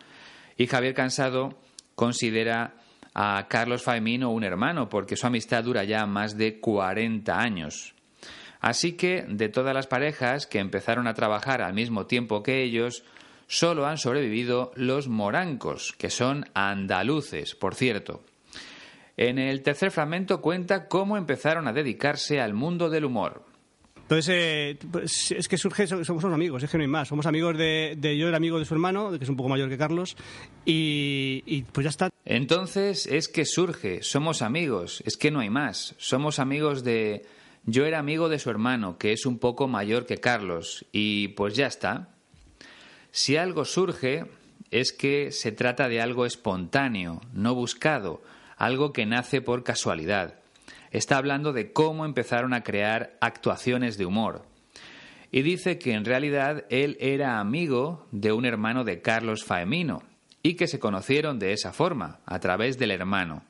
Y 0.58 0.66
Javier 0.66 0.92
Cansado 0.92 1.58
considera 1.94 2.74
a 3.18 3.46
Carlos 3.48 3.82
Faemino 3.82 4.30
un 4.30 4.44
hermano, 4.44 4.90
porque 4.90 5.16
su 5.16 5.26
amistad 5.26 5.64
dura 5.64 5.84
ya 5.84 6.04
más 6.04 6.36
de 6.36 6.60
40 6.60 7.40
años. 7.40 7.94
Así 8.60 8.92
que, 8.92 9.24
de 9.26 9.48
todas 9.48 9.72
las 9.72 9.86
parejas 9.86 10.46
que 10.46 10.58
empezaron 10.58 11.06
a 11.06 11.14
trabajar 11.14 11.62
al 11.62 11.72
mismo 11.72 12.04
tiempo 12.04 12.42
que 12.42 12.62
ellos, 12.62 13.04
solo 13.46 13.86
han 13.86 13.96
sobrevivido 13.96 14.70
los 14.74 15.08
morancos, 15.08 15.94
que 15.96 16.10
son 16.10 16.44
andaluces, 16.52 17.54
por 17.54 17.74
cierto. 17.74 18.22
En 19.16 19.38
el 19.38 19.62
tercer 19.62 19.92
fragmento 19.92 20.42
cuenta 20.42 20.86
cómo 20.86 21.16
empezaron 21.16 21.68
a 21.68 21.72
dedicarse 21.72 22.42
al 22.42 22.52
mundo 22.52 22.90
del 22.90 23.06
humor. 23.06 23.46
Entonces, 24.06 24.28
eh, 24.28 24.78
pues, 24.92 25.32
es 25.32 25.48
que 25.48 25.58
surge, 25.58 25.88
somos 25.88 26.24
amigos, 26.24 26.62
es 26.62 26.70
que 26.70 26.78
no 26.78 26.82
hay 26.82 26.88
más. 26.88 27.08
Somos 27.08 27.26
amigos 27.26 27.58
de, 27.58 28.16
yo, 28.16 28.28
era 28.28 28.36
amigo 28.36 28.60
de 28.60 28.64
su 28.64 28.72
hermano, 28.72 29.10
que 29.10 29.24
es 29.24 29.28
un 29.28 29.36
poco 29.36 29.48
mayor 29.48 29.68
que 29.68 29.76
Carlos, 29.76 30.16
y, 30.64 31.62
pues 31.72 31.82
ya 31.86 31.90
está. 31.90 32.10
Entonces, 32.24 33.06
es 33.06 33.28
que 33.28 33.44
surge, 33.44 34.04
somos 34.04 34.42
amigos, 34.42 35.02
es 35.04 35.16
que 35.16 35.32
no 35.32 35.40
hay 35.40 35.50
más. 35.50 35.96
Somos 35.98 36.38
amigos 36.38 36.84
de. 36.84 37.26
Yo 37.64 37.84
era 37.84 37.98
amigo 37.98 38.28
de 38.28 38.38
su 38.38 38.48
hermano, 38.48 38.96
que 38.96 39.12
es 39.12 39.26
un 39.26 39.40
poco 39.40 39.66
mayor 39.66 40.06
que 40.06 40.18
Carlos, 40.18 40.86
y 40.92 41.28
pues 41.28 41.56
ya 41.56 41.66
está. 41.66 42.10
Si 43.10 43.36
algo 43.36 43.64
surge, 43.64 44.26
es 44.70 44.92
que 44.92 45.32
se 45.32 45.50
trata 45.50 45.88
de 45.88 46.00
algo 46.00 46.26
espontáneo, 46.26 47.22
no 47.32 47.56
buscado, 47.56 48.22
algo 48.56 48.92
que 48.92 49.04
nace 49.04 49.40
por 49.40 49.64
casualidad 49.64 50.45
está 50.96 51.18
hablando 51.18 51.52
de 51.52 51.72
cómo 51.72 52.06
empezaron 52.06 52.54
a 52.54 52.62
crear 52.62 53.18
actuaciones 53.20 53.98
de 53.98 54.06
humor. 54.06 54.46
Y 55.30 55.42
dice 55.42 55.78
que 55.78 55.92
en 55.92 56.06
realidad 56.06 56.64
él 56.70 56.96
era 57.00 57.38
amigo 57.38 58.06
de 58.12 58.32
un 58.32 58.46
hermano 58.46 58.82
de 58.82 59.02
Carlos 59.02 59.44
Faemino 59.44 60.02
y 60.42 60.54
que 60.54 60.66
se 60.66 60.78
conocieron 60.78 61.38
de 61.38 61.52
esa 61.52 61.74
forma, 61.74 62.20
a 62.24 62.40
través 62.40 62.78
del 62.78 62.92
hermano. 62.92 63.42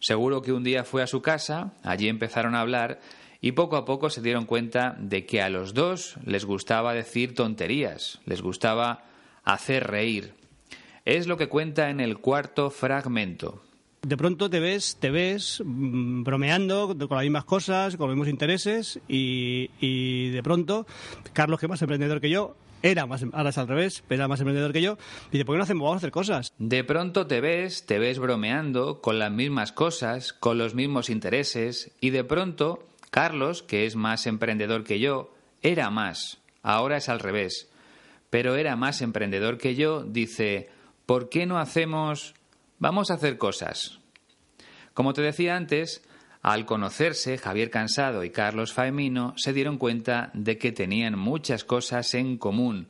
Seguro 0.00 0.42
que 0.42 0.52
un 0.52 0.64
día 0.64 0.82
fue 0.82 1.02
a 1.02 1.06
su 1.06 1.22
casa, 1.22 1.74
allí 1.84 2.08
empezaron 2.08 2.56
a 2.56 2.60
hablar 2.60 2.98
y 3.40 3.52
poco 3.52 3.76
a 3.76 3.84
poco 3.84 4.10
se 4.10 4.20
dieron 4.20 4.46
cuenta 4.46 4.96
de 4.98 5.24
que 5.24 5.40
a 5.40 5.50
los 5.50 5.74
dos 5.74 6.16
les 6.24 6.44
gustaba 6.44 6.94
decir 6.94 7.36
tonterías, 7.36 8.20
les 8.24 8.42
gustaba 8.42 9.04
hacer 9.44 9.86
reír. 9.86 10.34
Es 11.04 11.28
lo 11.28 11.36
que 11.36 11.48
cuenta 11.48 11.90
en 11.90 12.00
el 12.00 12.18
cuarto 12.18 12.70
fragmento. 12.70 13.62
De 14.02 14.16
pronto 14.16 14.50
te 14.50 14.58
ves, 14.58 14.96
te 14.98 15.10
ves 15.10 15.62
mm, 15.64 16.24
bromeando 16.24 16.88
con 17.08 17.16
las 17.16 17.22
mismas 17.22 17.44
cosas, 17.44 17.96
con 17.96 18.08
los 18.08 18.16
mismos 18.16 18.28
intereses 18.28 19.00
y, 19.06 19.70
y 19.80 20.30
de 20.30 20.42
pronto 20.42 20.86
Carlos, 21.32 21.60
que 21.60 21.66
es 21.66 21.70
más 21.70 21.82
emprendedor 21.82 22.20
que 22.20 22.28
yo, 22.28 22.56
era 22.82 23.06
más, 23.06 23.24
ahora 23.32 23.50
es 23.50 23.58
al 23.58 23.68
revés, 23.68 24.02
era 24.10 24.26
más 24.26 24.40
emprendedor 24.40 24.72
que 24.72 24.82
yo, 24.82 24.98
dice, 25.30 25.44
¿por 25.44 25.54
qué 25.54 25.58
no 25.58 25.62
hacemos, 25.62 25.84
vamos 25.84 25.94
a 25.94 25.98
hacer 25.98 26.10
cosas? 26.10 26.52
De 26.58 26.82
pronto 26.82 27.28
te 27.28 27.40
ves, 27.40 27.86
te 27.86 28.00
ves 28.00 28.18
bromeando 28.18 29.00
con 29.00 29.20
las 29.20 29.30
mismas 29.30 29.70
cosas, 29.70 30.32
con 30.32 30.58
los 30.58 30.74
mismos 30.74 31.08
intereses, 31.08 31.92
y 32.00 32.10
de 32.10 32.24
pronto 32.24 32.84
Carlos, 33.10 33.62
que 33.62 33.86
es 33.86 33.94
más 33.94 34.26
emprendedor 34.26 34.82
que 34.82 34.98
yo, 34.98 35.32
era 35.62 35.90
más, 35.90 36.38
ahora 36.62 36.96
es 36.96 37.08
al 37.08 37.20
revés, 37.20 37.70
pero 38.30 38.56
era 38.56 38.74
más 38.74 39.00
emprendedor 39.00 39.58
que 39.58 39.76
yo, 39.76 40.02
dice, 40.02 40.70
¿por 41.06 41.28
qué 41.28 41.46
no 41.46 41.58
hacemos, 41.58 42.34
vamos 42.82 43.12
a 43.12 43.14
hacer 43.14 43.38
cosas? 43.38 44.00
Como 44.92 45.12
te 45.12 45.22
decía 45.22 45.54
antes, 45.54 46.02
al 46.42 46.66
conocerse, 46.66 47.38
Javier 47.38 47.70
Cansado 47.70 48.24
y 48.24 48.30
Carlos 48.30 48.72
Faemino 48.72 49.34
se 49.36 49.52
dieron 49.52 49.78
cuenta 49.78 50.32
de 50.34 50.58
que 50.58 50.72
tenían 50.72 51.16
muchas 51.16 51.62
cosas 51.62 52.12
en 52.14 52.38
común, 52.38 52.88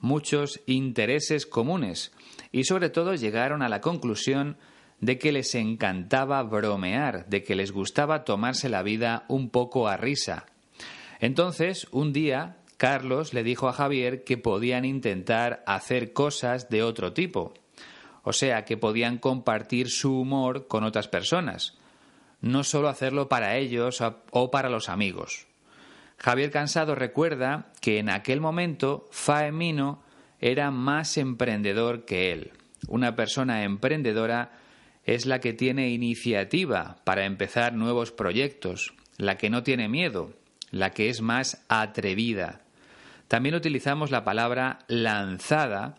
muchos 0.00 0.62
intereses 0.64 1.44
comunes, 1.44 2.12
y 2.52 2.64
sobre 2.64 2.88
todo 2.88 3.14
llegaron 3.14 3.60
a 3.60 3.68
la 3.68 3.82
conclusión 3.82 4.56
de 5.00 5.18
que 5.18 5.30
les 5.30 5.54
encantaba 5.54 6.42
bromear, 6.42 7.26
de 7.26 7.42
que 7.42 7.54
les 7.54 7.70
gustaba 7.70 8.24
tomarse 8.24 8.70
la 8.70 8.82
vida 8.82 9.26
un 9.28 9.50
poco 9.50 9.88
a 9.88 9.98
risa. 9.98 10.46
Entonces, 11.20 11.86
un 11.90 12.14
día, 12.14 12.56
Carlos 12.78 13.34
le 13.34 13.44
dijo 13.44 13.68
a 13.68 13.74
Javier 13.74 14.24
que 14.24 14.38
podían 14.38 14.86
intentar 14.86 15.62
hacer 15.66 16.14
cosas 16.14 16.70
de 16.70 16.82
otro 16.82 17.12
tipo, 17.12 17.52
o 18.24 18.32
sea, 18.32 18.64
que 18.64 18.76
podían 18.76 19.18
compartir 19.18 19.88
su 19.88 20.18
humor 20.18 20.66
con 20.66 20.82
otras 20.82 21.06
personas 21.06 21.78
no 22.44 22.62
solo 22.62 22.88
hacerlo 22.88 23.28
para 23.28 23.56
ellos 23.56 24.02
o 24.30 24.50
para 24.50 24.68
los 24.68 24.90
amigos. 24.90 25.46
Javier 26.18 26.50
Cansado 26.50 26.94
recuerda 26.94 27.72
que 27.80 27.98
en 27.98 28.10
aquel 28.10 28.40
momento 28.42 29.08
Faemino 29.10 30.02
era 30.40 30.70
más 30.70 31.16
emprendedor 31.16 32.04
que 32.04 32.32
él. 32.32 32.52
Una 32.86 33.16
persona 33.16 33.64
emprendedora 33.64 34.52
es 35.04 35.24
la 35.24 35.40
que 35.40 35.54
tiene 35.54 35.88
iniciativa 35.88 36.98
para 37.04 37.24
empezar 37.24 37.72
nuevos 37.72 38.12
proyectos, 38.12 38.92
la 39.16 39.38
que 39.38 39.48
no 39.48 39.62
tiene 39.62 39.88
miedo, 39.88 40.34
la 40.70 40.90
que 40.90 41.08
es 41.08 41.22
más 41.22 41.64
atrevida. 41.68 42.60
También 43.26 43.54
utilizamos 43.54 44.10
la 44.10 44.22
palabra 44.22 44.80
lanzada 44.86 45.96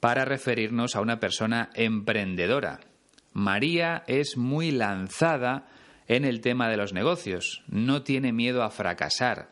para 0.00 0.24
referirnos 0.24 0.96
a 0.96 1.00
una 1.00 1.20
persona 1.20 1.70
emprendedora. 1.74 2.80
María 3.32 4.02
es 4.06 4.36
muy 4.36 4.70
lanzada 4.70 5.66
en 6.08 6.24
el 6.24 6.40
tema 6.40 6.68
de 6.68 6.76
los 6.76 6.92
negocios, 6.92 7.62
no 7.68 8.02
tiene 8.02 8.32
miedo 8.32 8.62
a 8.62 8.70
fracasar. 8.70 9.50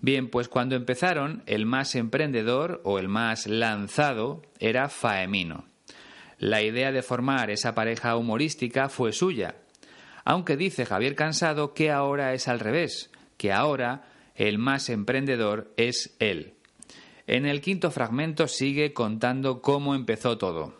Bien, 0.00 0.28
pues 0.28 0.48
cuando 0.48 0.74
empezaron, 0.74 1.44
el 1.46 1.64
más 1.64 1.94
emprendedor 1.94 2.80
o 2.84 2.98
el 2.98 3.08
más 3.08 3.46
lanzado 3.46 4.42
era 4.58 4.88
Faemino. 4.88 5.64
La 6.38 6.60
idea 6.60 6.90
de 6.90 7.02
formar 7.02 7.50
esa 7.50 7.74
pareja 7.74 8.16
humorística 8.16 8.88
fue 8.88 9.12
suya, 9.12 9.54
aunque 10.24 10.56
dice 10.56 10.86
Javier 10.86 11.14
Cansado 11.14 11.72
que 11.72 11.92
ahora 11.92 12.34
es 12.34 12.48
al 12.48 12.58
revés, 12.58 13.12
que 13.36 13.52
ahora 13.52 14.02
el 14.34 14.58
más 14.58 14.88
emprendedor 14.88 15.72
es 15.76 16.16
él. 16.18 16.54
En 17.32 17.46
el 17.46 17.62
quinto 17.62 17.90
fragmento 17.90 18.46
sigue 18.46 18.92
contando 18.92 19.62
cómo 19.62 19.94
empezó 19.94 20.36
todo 20.36 20.74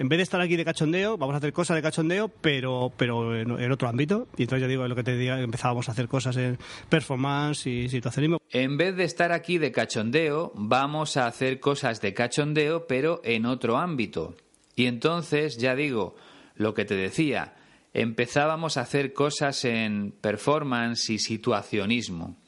en 0.00 0.08
vez 0.08 0.16
de 0.16 0.22
estar 0.22 0.40
aquí 0.40 0.56
de 0.56 0.64
cachondeo, 0.64 1.18
vamos 1.18 1.34
a 1.34 1.36
hacer 1.36 1.52
cosas 1.52 1.74
de 1.74 1.82
cachondeo, 1.82 2.28
pero, 2.28 2.90
pero 2.96 3.36
en, 3.36 3.70
otro 3.70 3.86
ámbito. 3.86 4.28
Y 4.38 4.44
entonces 4.44 4.62
ya 4.62 4.66
digo, 4.66 4.88
lo 4.88 4.96
que 4.96 5.02
te 5.02 5.14
diga, 5.14 5.38
empezábamos 5.38 5.90
a 5.90 5.92
hacer 5.92 6.08
cosas 6.08 6.38
en 6.38 6.56
performance 6.88 7.66
y 7.66 7.90
situacionismo. 7.90 8.38
En 8.48 8.78
vez 8.78 8.96
de 8.96 9.04
estar 9.04 9.30
aquí 9.30 9.58
de 9.58 9.72
cachondeo, 9.72 10.52
vamos 10.54 11.18
a 11.18 11.26
hacer 11.26 11.60
cosas 11.60 12.00
de 12.00 12.14
cachondeo, 12.14 12.86
pero 12.86 13.20
en 13.24 13.44
otro 13.44 13.76
ámbito. 13.76 14.36
Y 14.74 14.86
entonces, 14.86 15.58
ya 15.58 15.74
digo, 15.74 16.16
lo 16.54 16.72
que 16.72 16.86
te 16.86 16.96
decía, 16.96 17.56
empezábamos 17.92 18.78
a 18.78 18.82
hacer 18.82 19.12
cosas 19.12 19.66
en 19.66 20.12
performance 20.12 21.10
y 21.10 21.18
situacionismo. 21.18 22.38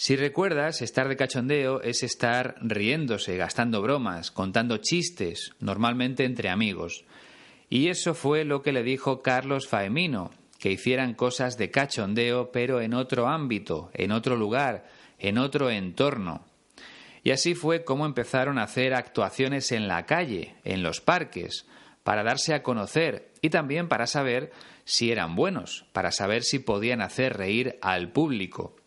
Si 0.00 0.14
recuerdas, 0.14 0.80
estar 0.80 1.08
de 1.08 1.16
cachondeo 1.16 1.80
es 1.80 2.04
estar 2.04 2.54
riéndose, 2.60 3.36
gastando 3.36 3.82
bromas, 3.82 4.30
contando 4.30 4.76
chistes, 4.76 5.50
normalmente 5.58 6.24
entre 6.24 6.50
amigos. 6.50 7.04
Y 7.68 7.88
eso 7.88 8.14
fue 8.14 8.44
lo 8.44 8.62
que 8.62 8.70
le 8.70 8.84
dijo 8.84 9.22
Carlos 9.22 9.66
Faemino, 9.66 10.30
que 10.60 10.70
hicieran 10.70 11.14
cosas 11.14 11.58
de 11.58 11.72
cachondeo, 11.72 12.52
pero 12.52 12.80
en 12.80 12.94
otro 12.94 13.26
ámbito, 13.26 13.90
en 13.92 14.12
otro 14.12 14.36
lugar, 14.36 14.86
en 15.18 15.36
otro 15.36 15.68
entorno. 15.68 16.46
Y 17.24 17.32
así 17.32 17.56
fue 17.56 17.82
como 17.82 18.06
empezaron 18.06 18.58
a 18.58 18.62
hacer 18.62 18.94
actuaciones 18.94 19.72
en 19.72 19.88
la 19.88 20.06
calle, 20.06 20.54
en 20.62 20.84
los 20.84 21.00
parques, 21.00 21.66
para 22.04 22.22
darse 22.22 22.54
a 22.54 22.62
conocer 22.62 23.32
y 23.42 23.50
también 23.50 23.88
para 23.88 24.06
saber 24.06 24.52
si 24.84 25.10
eran 25.10 25.34
buenos, 25.34 25.86
para 25.92 26.12
saber 26.12 26.44
si 26.44 26.60
podían 26.60 27.02
hacer 27.02 27.36
reír 27.36 27.80
al 27.82 28.12
público. 28.12 28.77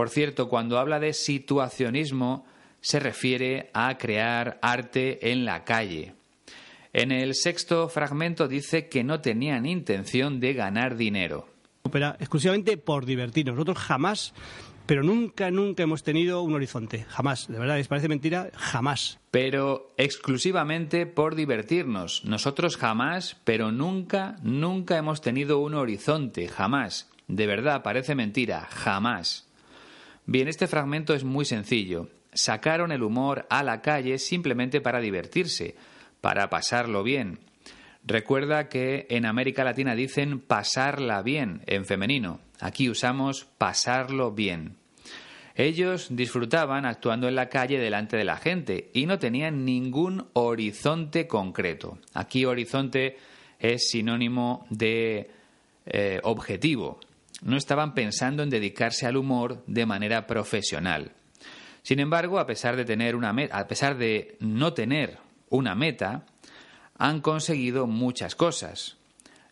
Por 0.00 0.08
cierto, 0.08 0.48
cuando 0.48 0.78
habla 0.78 0.98
de 0.98 1.12
situacionismo, 1.12 2.46
se 2.80 3.00
refiere 3.00 3.68
a 3.74 3.98
crear 3.98 4.58
arte 4.62 5.30
en 5.30 5.44
la 5.44 5.62
calle. 5.64 6.14
En 6.94 7.12
el 7.12 7.34
sexto 7.34 7.86
fragmento 7.90 8.48
dice 8.48 8.88
que 8.88 9.04
no 9.04 9.20
tenían 9.20 9.66
intención 9.66 10.40
de 10.40 10.54
ganar 10.54 10.96
dinero. 10.96 11.50
Opera 11.82 12.16
exclusivamente 12.18 12.78
por 12.78 13.04
divertirnos. 13.04 13.56
Nosotros 13.56 13.76
jamás, 13.76 14.32
pero 14.86 15.02
nunca, 15.02 15.50
nunca 15.50 15.82
hemos 15.82 16.02
tenido 16.02 16.40
un 16.40 16.54
horizonte. 16.54 17.04
Jamás. 17.06 17.48
De 17.48 17.58
verdad, 17.58 17.76
¿les 17.76 17.88
parece 17.88 18.08
mentira? 18.08 18.50
Jamás. 18.56 19.18
Pero 19.30 19.92
exclusivamente 19.98 21.04
por 21.04 21.34
divertirnos. 21.34 22.24
Nosotros 22.24 22.78
jamás, 22.78 23.36
pero 23.44 23.70
nunca, 23.70 24.36
nunca 24.42 24.96
hemos 24.96 25.20
tenido 25.20 25.58
un 25.58 25.74
horizonte. 25.74 26.48
Jamás. 26.48 27.10
De 27.28 27.46
verdad, 27.46 27.82
parece 27.82 28.14
mentira. 28.14 28.66
Jamás. 28.70 29.49
Bien, 30.30 30.46
este 30.46 30.68
fragmento 30.68 31.12
es 31.12 31.24
muy 31.24 31.44
sencillo. 31.44 32.08
Sacaron 32.32 32.92
el 32.92 33.02
humor 33.02 33.48
a 33.50 33.64
la 33.64 33.82
calle 33.82 34.16
simplemente 34.16 34.80
para 34.80 35.00
divertirse, 35.00 35.74
para 36.20 36.48
pasarlo 36.48 37.02
bien. 37.02 37.40
Recuerda 38.04 38.68
que 38.68 39.08
en 39.10 39.26
América 39.26 39.64
Latina 39.64 39.96
dicen 39.96 40.38
pasarla 40.38 41.22
bien 41.22 41.62
en 41.66 41.84
femenino. 41.84 42.38
Aquí 42.60 42.88
usamos 42.88 43.48
pasarlo 43.58 44.30
bien. 44.30 44.76
Ellos 45.56 46.06
disfrutaban 46.10 46.86
actuando 46.86 47.26
en 47.26 47.34
la 47.34 47.48
calle 47.48 47.80
delante 47.80 48.16
de 48.16 48.22
la 48.22 48.36
gente 48.36 48.88
y 48.94 49.06
no 49.06 49.18
tenían 49.18 49.64
ningún 49.64 50.28
horizonte 50.34 51.26
concreto. 51.26 51.98
Aquí 52.14 52.44
horizonte 52.44 53.18
es 53.58 53.90
sinónimo 53.90 54.64
de 54.70 55.28
eh, 55.86 56.20
objetivo 56.22 57.00
no 57.42 57.56
estaban 57.56 57.94
pensando 57.94 58.42
en 58.42 58.50
dedicarse 58.50 59.06
al 59.06 59.16
humor 59.16 59.62
de 59.66 59.86
manera 59.86 60.26
profesional. 60.26 61.12
Sin 61.82 62.00
embargo, 62.00 62.38
a 62.38 62.46
pesar 62.46 62.76
de 62.76 62.84
tener 62.84 63.16
una 63.16 63.34
a 63.52 63.66
pesar 63.66 63.96
de 63.96 64.36
no 64.40 64.72
tener 64.74 65.18
una 65.48 65.74
meta, 65.74 66.24
han 66.98 67.20
conseguido 67.20 67.86
muchas 67.86 68.34
cosas. 68.34 68.98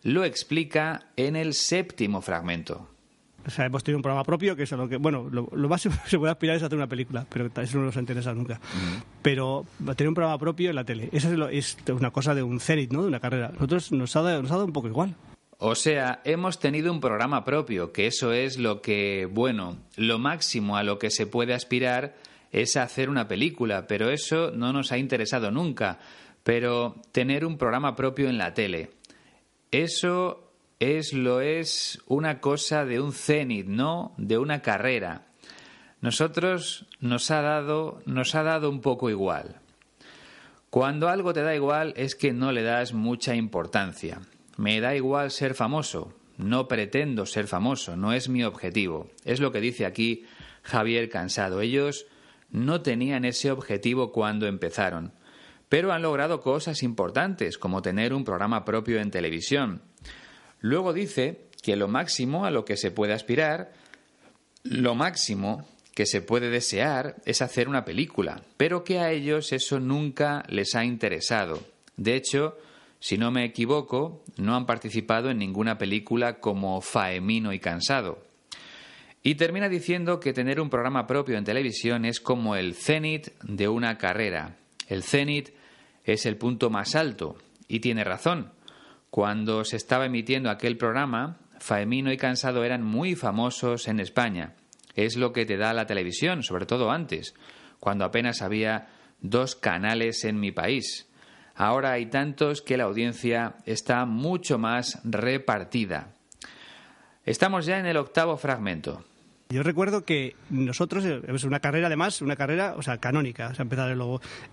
Lo 0.03 0.23
explica 0.23 1.07
en 1.15 1.35
el 1.35 1.53
séptimo 1.53 2.21
fragmento. 2.21 2.87
O 3.45 3.49
sea, 3.49 3.65
hemos 3.65 3.83
tenido 3.83 3.97
un 3.97 4.03
programa 4.03 4.23
propio, 4.23 4.55
que 4.55 4.63
es 4.63 4.71
lo 4.71 4.87
que, 4.87 4.97
bueno, 4.97 5.27
lo, 5.31 5.69
más 5.69 5.81
se 6.05 6.19
puede 6.19 6.31
aspirar 6.31 6.57
es 6.57 6.63
hacer 6.63 6.77
una 6.77 6.87
película, 6.87 7.25
pero 7.29 7.47
eso 7.47 7.77
no 7.79 7.85
nos 7.85 7.95
interesa 7.95 8.33
nunca. 8.33 8.59
Pero 9.21 9.65
tener 9.95 10.09
un 10.09 10.13
programa 10.13 10.37
propio 10.37 10.69
en 10.69 10.75
la 10.75 10.83
tele, 10.83 11.09
eso 11.11 11.47
es, 11.49 11.77
una 11.89 12.11
cosa 12.11 12.35
de 12.35 12.43
un 12.43 12.59
cenit, 12.59 12.91
¿no? 12.91 13.01
De 13.01 13.07
una 13.07 13.19
carrera. 13.19 13.49
Nosotros 13.53 13.91
nos 13.91 14.15
ha, 14.15 14.21
nos 14.21 14.51
ha 14.51 14.55
dado 14.55 14.65
un 14.65 14.73
poco 14.73 14.87
igual. 14.87 15.15
O 15.61 15.75
sea, 15.75 16.21
hemos 16.23 16.57
tenido 16.59 16.89
un 16.89 17.01
programa 17.01 17.43
propio, 17.43 17.91
que 17.91 18.07
eso 18.07 18.31
es 18.31 18.57
lo 18.57 18.81
que, 18.81 19.27
bueno, 19.29 19.77
lo 19.97 20.17
máximo 20.17 20.77
a 20.77 20.83
lo 20.83 20.97
que 20.99 21.11
se 21.11 21.27
puede 21.27 21.53
aspirar 21.53 22.15
es 22.53 22.77
hacer 22.77 23.09
una 23.09 23.27
película, 23.27 23.85
pero 23.85 24.09
eso 24.09 24.51
no 24.51 24.71
nos 24.71 24.93
ha 24.93 24.97
interesado 24.97 25.51
nunca. 25.51 25.99
Pero 26.43 26.95
tener 27.11 27.45
un 27.45 27.57
programa 27.57 27.97
propio 27.97 28.29
en 28.29 28.37
la 28.37 28.53
tele, 28.53 28.91
eso 29.69 30.49
es 30.79 31.11
lo 31.11 31.41
es 31.41 32.01
una 32.07 32.39
cosa 32.39 32.85
de 32.85 33.01
un 33.01 33.11
cenit, 33.11 33.67
no 33.67 34.13
de 34.15 34.37
una 34.37 34.61
carrera. 34.61 35.27
Nosotros 35.99 36.85
nos 37.01 37.31
ha 37.31 37.41
dado 37.41 38.01
nos 38.05 38.33
ha 38.33 38.43
dado 38.43 38.69
un 38.69 38.79
poco 38.79 39.09
igual. 39.09 39.57
Cuando 40.69 41.09
algo 41.09 41.33
te 41.33 41.43
da 41.43 41.53
igual 41.53 41.93
es 41.97 42.15
que 42.15 42.31
no 42.31 42.53
le 42.53 42.63
das 42.63 42.93
mucha 42.93 43.35
importancia. 43.35 44.21
Me 44.59 44.81
da 44.81 44.93
igual 44.93 45.31
ser 45.31 45.55
famoso, 45.55 46.11
no 46.35 46.67
pretendo 46.67 47.25
ser 47.25 47.47
famoso, 47.47 47.95
no 47.95 48.11
es 48.11 48.27
mi 48.27 48.43
objetivo. 48.43 49.09
Es 49.23 49.39
lo 49.39 49.53
que 49.53 49.61
dice 49.61 49.85
aquí 49.85 50.25
Javier 50.63 51.07
Cansado. 51.07 51.61
Ellos 51.61 52.07
no 52.49 52.81
tenían 52.81 53.23
ese 53.23 53.51
objetivo 53.51 54.11
cuando 54.11 54.47
empezaron, 54.47 55.13
pero 55.69 55.93
han 55.93 56.01
logrado 56.01 56.41
cosas 56.41 56.83
importantes, 56.83 57.57
como 57.57 57.81
tener 57.81 58.13
un 58.13 58.25
programa 58.25 58.65
propio 58.65 58.99
en 58.99 59.11
televisión. 59.11 59.81
Luego 60.59 60.91
dice 60.91 61.47
que 61.63 61.77
lo 61.77 61.87
máximo 61.87 62.43
a 62.43 62.51
lo 62.51 62.65
que 62.65 62.75
se 62.75 62.91
puede 62.91 63.13
aspirar, 63.13 63.71
lo 64.63 64.93
máximo 64.93 65.69
que 65.95 66.05
se 66.05 66.21
puede 66.21 66.49
desear 66.49 67.15
es 67.23 67.41
hacer 67.41 67.69
una 67.69 67.85
película, 67.85 68.43
pero 68.57 68.83
que 68.83 68.99
a 68.99 69.09
ellos 69.09 69.53
eso 69.53 69.79
nunca 69.79 70.43
les 70.49 70.75
ha 70.75 70.83
interesado. 70.83 71.63
De 71.95 72.15
hecho, 72.15 72.57
si 72.99 73.17
no 73.17 73.31
me 73.31 73.45
equivoco, 73.45 74.23
no 74.37 74.55
han 74.55 74.65
participado 74.65 75.29
en 75.29 75.37
ninguna 75.37 75.77
película 75.77 76.39
como 76.39 76.81
Faemino 76.81 77.53
y 77.53 77.59
Cansado. 77.59 78.23
Y 79.23 79.35
termina 79.35 79.69
diciendo 79.69 80.19
que 80.19 80.33
tener 80.33 80.61
un 80.61 80.69
programa 80.69 81.07
propio 81.07 81.37
en 81.37 81.43
televisión 81.43 82.05
es 82.05 82.19
como 82.19 82.55
el 82.55 82.73
cenit 82.75 83.29
de 83.43 83.67
una 83.67 83.97
carrera. 83.97 84.57
El 84.87 85.03
cenit 85.03 85.49
es 86.03 86.25
el 86.25 86.37
punto 86.37 86.69
más 86.69 86.95
alto, 86.95 87.37
y 87.67 87.79
tiene 87.79 88.03
razón. 88.03 88.51
Cuando 89.09 89.63
se 89.63 89.75
estaba 89.75 90.05
emitiendo 90.05 90.49
aquel 90.49 90.77
programa, 90.77 91.37
Faemino 91.59 92.11
y 92.11 92.17
Cansado 92.17 92.63
eran 92.63 92.83
muy 92.83 93.15
famosos 93.15 93.87
en 93.87 93.99
España. 93.99 94.55
Es 94.95 95.17
lo 95.17 95.33
que 95.33 95.45
te 95.45 95.57
da 95.57 95.73
la 95.73 95.85
televisión, 95.85 96.43
sobre 96.43 96.65
todo 96.65 96.91
antes, 96.91 97.33
cuando 97.79 98.05
apenas 98.05 98.41
había 98.41 98.89
dos 99.21 99.55
canales 99.55 100.23
en 100.25 100.39
mi 100.39 100.51
país. 100.51 101.08
Ahora 101.59 101.91
hay 101.91 102.05
tantos 102.05 102.61
que 102.61 102.77
la 102.77 102.85
audiencia 102.85 103.55
está 103.65 104.05
mucho 104.05 104.57
más 104.57 104.97
repartida. 105.03 106.13
Estamos 107.25 107.65
ya 107.65 107.79
en 107.79 107.85
el 107.85 107.97
octavo 107.97 108.37
fragmento. 108.37 109.03
Yo 109.49 109.61
recuerdo 109.61 110.05
que 110.05 110.37
nosotros, 110.49 111.03
eh, 111.03 111.21
es 111.27 111.43
una 111.43 111.59
carrera 111.59 111.87
además, 111.87 112.21
una 112.21 112.37
carrera, 112.37 112.75
o 112.77 112.81
sea, 112.81 112.99
canónica, 112.99 113.49
o 113.49 113.55
sea, 113.55 113.63
empezar 113.63 113.91
en, 113.91 113.99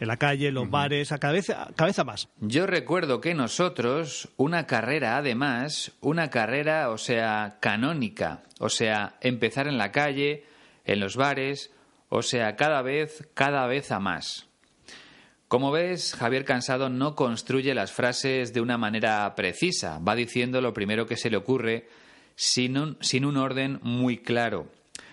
en 0.01 0.09
la 0.09 0.17
calle, 0.17 0.49
en 0.49 0.55
los 0.55 0.69
bares, 0.69 1.13
a 1.13 1.19
cabeza, 1.19 1.69
cabeza 1.77 2.03
más. 2.03 2.29
Yo 2.41 2.67
recuerdo 2.67 3.21
que 3.21 3.35
nosotros, 3.35 4.29
una 4.37 4.67
carrera 4.67 5.17
además, 5.17 5.93
una 6.01 6.29
carrera, 6.29 6.91
o 6.91 6.99
sea, 6.99 7.59
canónica, 7.61 8.43
o 8.59 8.69
sea, 8.69 9.15
empezar 9.21 9.69
en 9.69 9.79
la 9.79 9.93
calle, 9.93 10.45
en 10.85 10.99
los 10.99 11.15
bares, 11.15 11.71
o 12.09 12.23
sea, 12.23 12.57
cada 12.57 12.83
vez, 12.83 13.29
cada 13.35 13.69
vez 13.69 13.93
a 13.93 14.01
más. 14.01 14.46
Como 15.49 15.71
ves, 15.71 16.15
Javier 16.15 16.45
Cansado 16.45 16.89
no 16.89 17.15
construye 17.15 17.73
las 17.73 17.93
frases 17.93 18.53
de 18.53 18.61
una 18.61 18.79
manera 18.79 19.33
precisa, 19.37 20.01
va 20.01 20.17
diciendo 20.17 20.61
lo 20.61 20.73
primero 20.73 21.07
que 21.07 21.17
se 21.17 21.31
le 21.31 21.37
ocurre 21.37 21.89
sin 22.35 22.77
un, 22.77 23.37
orden 23.37 23.79
muy 23.83 24.19
claro. 24.19 24.67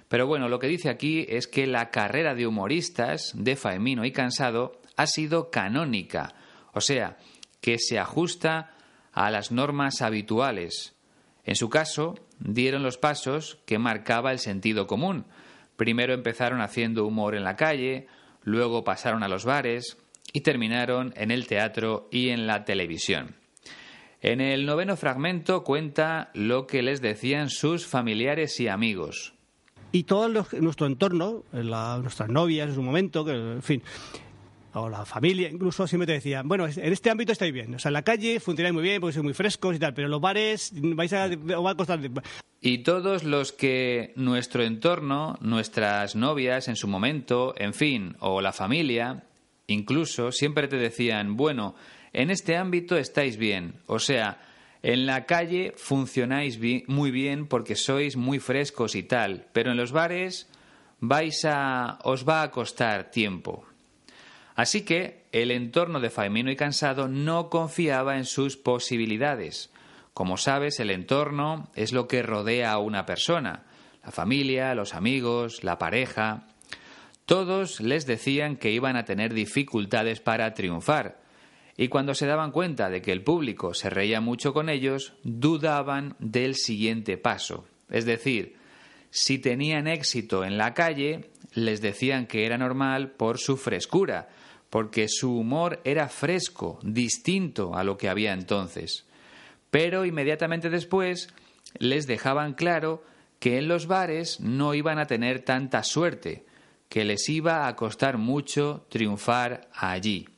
Pero 0.08 0.26
bueno, 0.26 0.50
lo 0.50 0.58
que 0.58 0.68
dice 0.68 0.90
aquí 0.90 1.28
es 1.30 1.48
que 1.48 1.68
la 1.68 1.92
carrera 1.92 2.34
de 2.34 2.48
humoristas 2.48 3.34
de 3.36 3.56
Faemino 3.56 4.06
y 4.06 4.12
Cansado 4.12 4.82
ha 4.98 5.06
sido 5.06 5.52
canónica, 5.52 6.34
o 6.74 6.82
sea, 6.82 7.18
que 7.62 7.78
se 7.78 8.00
ajusta 8.00 8.72
a 9.12 9.30
las 9.30 9.52
normas 9.52 10.02
habituales. 10.02 10.96
En 11.46 11.56
su 11.56 11.70
caso, 11.70 12.16
dieron 12.40 12.82
los 12.82 12.98
pasos 12.98 13.60
que 13.68 13.78
marcaba 13.78 14.32
el 14.32 14.40
sentido 14.40 14.88
común. 14.88 15.28
Primero 15.76 16.16
empezaron 16.16 16.60
haciendo 16.60 17.06
humor 17.06 17.36
en 17.36 17.44
la 17.44 17.56
calle, 17.56 18.08
luego 18.42 18.84
pasaron 18.84 19.22
a 19.22 19.28
los 19.28 19.46
bares 19.46 19.98
y 20.34 20.42
terminaron 20.42 21.14
en 21.16 21.32
el 21.32 21.48
teatro 21.48 22.10
y 22.12 22.30
en 22.30 22.48
la 22.48 22.66
televisión. 22.66 23.36
En 24.22 24.42
el 24.42 24.66
noveno 24.66 24.98
fragmento 24.98 25.64
cuenta 25.64 26.32
lo 26.34 26.68
que 26.68 26.82
les 26.82 27.02
decían 27.02 27.50
sus 27.50 27.88
familiares 27.88 28.60
y 28.60 28.68
amigos 28.68 29.34
y 29.94 30.04
todo 30.04 30.28
nuestro 30.28 30.88
entorno, 30.88 31.44
nuestras 31.54 32.28
novias 32.28 32.68
en 32.68 32.76
su 32.76 32.82
momento, 32.82 33.24
que, 33.24 33.32
en 33.32 33.62
fin, 33.62 33.84
o 34.74 34.90
la 34.90 35.06
familia, 35.06 35.50
incluso 35.50 35.86
siempre 35.86 36.08
te 36.08 36.14
decían, 36.14 36.48
bueno, 36.48 36.66
en 36.66 36.92
este 36.92 37.12
ámbito 37.12 37.32
estáis 37.32 37.54
bien. 37.54 37.76
O 37.76 37.80
sea, 37.80 37.90
en 37.90 37.94
la 37.94 38.02
calle 38.02 38.40
funcionáis 38.40 38.74
muy 38.74 38.82
bien 38.82 39.00
porque 39.00 39.14
sois 39.14 39.24
muy 39.24 39.36
frescos 39.36 39.76
y 39.76 39.80
tal, 39.80 39.94
pero 39.94 40.08
en 40.08 40.12
los 40.12 40.20
bares 40.20 40.72
vais 40.74 41.14
a, 41.14 41.28
va 41.28 41.70
a 41.70 41.76
costar... 41.76 42.00
Y 42.60 42.80
todos 42.80 43.24
los 43.24 43.52
que 43.52 44.14
nuestro 44.16 44.64
entorno, 44.64 45.38
nuestras 45.42 46.16
novias 46.16 46.68
en 46.70 46.76
su 46.76 46.88
momento, 46.88 47.54
en 47.56 47.76
fin, 47.76 48.16
o 48.20 48.42
la 48.42 48.52
familia, 48.52 49.26
incluso, 49.68 50.32
siempre 50.32 50.68
te 50.68 50.78
decían, 50.78 51.36
bueno, 51.38 51.76
en 52.14 52.30
este 52.30 52.58
ámbito 52.58 52.98
estáis 52.98 53.38
bien. 53.38 53.76
O 53.88 54.00
sea, 54.00 54.40
en 54.84 55.06
la 55.06 55.26
calle 55.26 55.74
funcionáis 55.78 56.60
muy 56.88 57.12
bien 57.12 57.48
porque 57.48 57.76
sois 57.76 58.18
muy 58.18 58.40
frescos 58.40 58.96
y 58.96 59.04
tal, 59.04 59.48
pero 59.54 59.72
en 59.72 59.78
los 59.78 59.92
bares 59.92 60.50
vais 61.00 61.46
a 61.46 62.00
os 62.04 62.28
va 62.28 62.44
a 62.44 62.52
costar 62.52 63.12
tiempo. 63.12 63.66
Así 64.56 64.84
que 64.84 65.24
el 65.32 65.52
entorno 65.52 66.00
de 66.00 66.10
Faimino 66.10 66.52
y 66.52 66.56
Cansado 66.56 67.08
no 67.08 67.50
confiaba 67.50 68.18
en 68.18 68.26
sus 68.26 68.56
posibilidades. 68.56 69.72
Como 70.14 70.38
sabes, 70.38 70.80
el 70.80 70.92
entorno 70.92 71.72
es 71.76 71.92
lo 71.92 72.08
que 72.08 72.22
rodea 72.22 72.72
a 72.72 72.78
una 72.78 73.06
persona, 73.06 73.64
la 74.04 74.12
familia, 74.12 74.76
los 74.76 74.94
amigos, 74.94 75.64
la 75.64 75.80
pareja. 75.80 76.48
Todos 77.26 77.80
les 77.80 78.06
decían 78.06 78.58
que 78.58 78.72
iban 78.72 78.96
a 78.96 79.06
tener 79.06 79.34
dificultades 79.34 80.20
para 80.20 80.54
triunfar, 80.54 81.22
y 81.78 81.88
cuando 81.88 82.14
se 82.14 82.28
daban 82.28 82.52
cuenta 82.52 82.90
de 82.90 83.02
que 83.02 83.12
el 83.12 83.24
público 83.24 83.74
se 83.74 83.90
reía 83.90 84.22
mucho 84.22 84.54
con 84.54 84.70
ellos, 84.70 85.14
dudaban 85.24 86.16
del 86.20 86.56
siguiente 86.56 87.18
paso. 87.18 87.66
Es 87.90 88.06
decir, 88.06 88.58
si 89.10 89.40
tenían 89.40 89.88
éxito 89.88 90.44
en 90.44 90.58
la 90.58 90.74
calle, 90.74 91.30
les 91.54 91.82
decían 91.82 92.28
que 92.28 92.46
era 92.46 92.58
normal 92.58 93.12
por 93.12 93.40
su 93.40 93.58
frescura, 93.58 94.30
porque 94.70 95.08
su 95.08 95.38
humor 95.38 95.80
era 95.84 96.10
fresco, 96.10 96.80
distinto 96.84 97.76
a 97.76 97.84
lo 97.84 97.98
que 97.98 98.10
había 98.10 98.34
entonces. 98.34 99.06
Pero 99.70 100.06
inmediatamente 100.06 100.70
después 100.70 101.34
les 101.78 102.08
dejaban 102.08 102.54
claro 102.54 103.04
que 103.40 103.58
en 103.58 103.68
los 103.68 103.88
bares 103.88 104.40
no 104.40 104.74
iban 104.74 105.00
a 105.00 105.06
tener 105.06 105.40
tanta 105.42 105.84
suerte, 105.84 106.46
que 106.94 107.06
les 107.06 107.28
iba 107.28 107.68
a 107.68 107.76
costar 107.76 108.20
mucho 108.20 108.86
triunfar 108.88 109.68
allí 109.74 110.30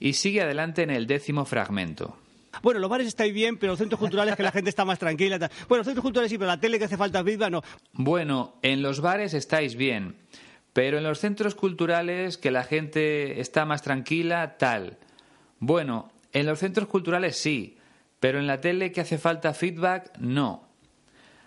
y 0.00 0.14
sigue 0.14 0.42
adelante 0.42 0.82
en 0.82 0.90
el 0.90 1.06
décimo 1.06 1.44
fragmento. 1.44 2.16
Bueno, 2.60 2.80
los 2.80 2.90
bares 2.90 3.06
estáis 3.06 3.32
bien, 3.32 3.56
pero 3.56 3.74
los 3.74 3.78
centros 3.78 4.00
culturales 4.00 4.34
que 4.34 4.42
la 4.42 4.50
gente 4.50 4.68
está 4.68 4.84
más 4.84 4.98
tranquila. 4.98 5.38
Bueno, 5.68 5.78
los 5.78 5.86
centros 5.86 6.02
culturales 6.02 6.32
sí, 6.32 6.38
pero 6.38 6.48
la 6.48 6.58
tele 6.58 6.76
que 6.80 6.86
hace 6.86 6.96
falta 6.96 7.22
viva 7.22 7.50
no. 7.50 7.62
Bueno, 7.92 8.56
en 8.62 8.82
los 8.82 9.00
bares 9.00 9.32
estáis 9.32 9.76
bien, 9.76 10.16
pero 10.72 10.98
en 10.98 11.04
los 11.04 11.20
centros 11.20 11.54
culturales 11.54 12.36
que 12.36 12.50
la 12.50 12.64
gente 12.64 13.40
está 13.40 13.64
más 13.64 13.80
tranquila, 13.80 14.56
tal. 14.58 14.98
Bueno, 15.60 16.10
en 16.32 16.46
los 16.46 16.58
centros 16.58 16.88
culturales 16.88 17.36
sí, 17.36 17.78
pero 18.18 18.40
en 18.40 18.48
la 18.48 18.60
tele 18.60 18.90
que 18.90 19.02
hace 19.02 19.18
falta 19.18 19.54
feedback, 19.54 20.18
no. 20.18 20.66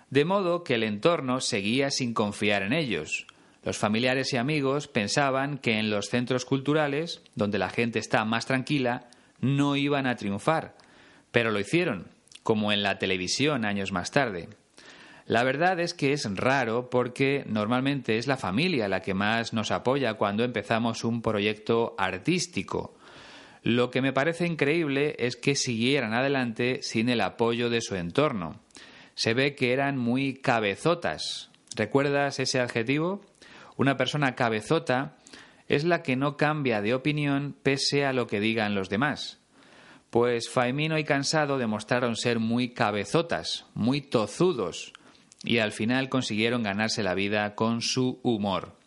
De 0.09 0.23
modo 0.23 0.63
que 0.63 0.75
el 0.75 0.83
entorno 0.83 1.41
seguía 1.41 1.91
sin 1.91 2.13
confiar 2.13 2.63
en 2.63 2.71
ellos. 2.71 3.27
Los 3.63 3.77
familiares 3.77 4.33
y 4.33 4.37
amigos 4.37 4.87
pensaban 4.87 5.57
que 5.57 5.79
en 5.79 5.89
los 5.89 6.09
centros 6.09 6.45
culturales, 6.45 7.21
donde 7.35 7.59
la 7.59 7.69
gente 7.69 7.99
está 7.99 8.25
más 8.25 8.45
tranquila, 8.45 9.07
no 9.39 9.75
iban 9.75 10.05
a 10.05 10.15
triunfar, 10.15 10.75
pero 11.31 11.51
lo 11.51 11.59
hicieron, 11.59 12.07
como 12.43 12.71
en 12.71 12.83
la 12.83 12.99
televisión 12.99 13.65
años 13.65 13.91
más 13.91 14.11
tarde. 14.11 14.49
La 15.25 15.43
verdad 15.43 15.79
es 15.79 15.93
que 15.93 16.11
es 16.11 16.27
raro 16.35 16.89
porque 16.89 17.45
normalmente 17.47 18.17
es 18.17 18.27
la 18.27 18.35
familia 18.35 18.89
la 18.89 19.01
que 19.01 19.13
más 19.13 19.53
nos 19.53 19.71
apoya 19.71 20.15
cuando 20.15 20.43
empezamos 20.43 21.05
un 21.05 21.21
proyecto 21.21 21.95
artístico. 21.97 22.97
Lo 23.63 23.89
que 23.89 24.01
me 24.01 24.11
parece 24.11 24.45
increíble 24.45 25.15
es 25.19 25.37
que 25.37 25.55
siguieran 25.55 26.13
adelante 26.13 26.79
sin 26.81 27.07
el 27.07 27.21
apoyo 27.21 27.69
de 27.69 27.79
su 27.79 27.95
entorno. 27.95 28.59
Se 29.15 29.33
ve 29.33 29.55
que 29.55 29.71
eran 29.71 29.97
muy 29.97 30.33
cabezotas. 30.33 31.49
¿Recuerdas 31.75 32.39
ese 32.39 32.59
adjetivo? 32.59 33.21
Una 33.77 33.97
persona 33.97 34.35
cabezota 34.35 35.17
es 35.67 35.83
la 35.83 36.03
que 36.03 36.15
no 36.15 36.37
cambia 36.37 36.81
de 36.81 36.93
opinión 36.93 37.55
pese 37.63 38.05
a 38.05 38.13
lo 38.13 38.27
que 38.27 38.39
digan 38.39 38.75
los 38.75 38.89
demás. 38.89 39.39
Pues 40.09 40.49
Faemino 40.49 40.97
y 40.97 41.03
Cansado 41.03 41.57
demostraron 41.57 42.15
ser 42.15 42.39
muy 42.39 42.69
cabezotas, 42.69 43.65
muy 43.73 44.01
tozudos, 44.01 44.93
y 45.43 45.57
al 45.57 45.71
final 45.71 46.09
consiguieron 46.09 46.61
ganarse 46.61 47.01
la 47.01 47.15
vida 47.15 47.55
con 47.55 47.81
su 47.81 48.19
humor. 48.21 48.77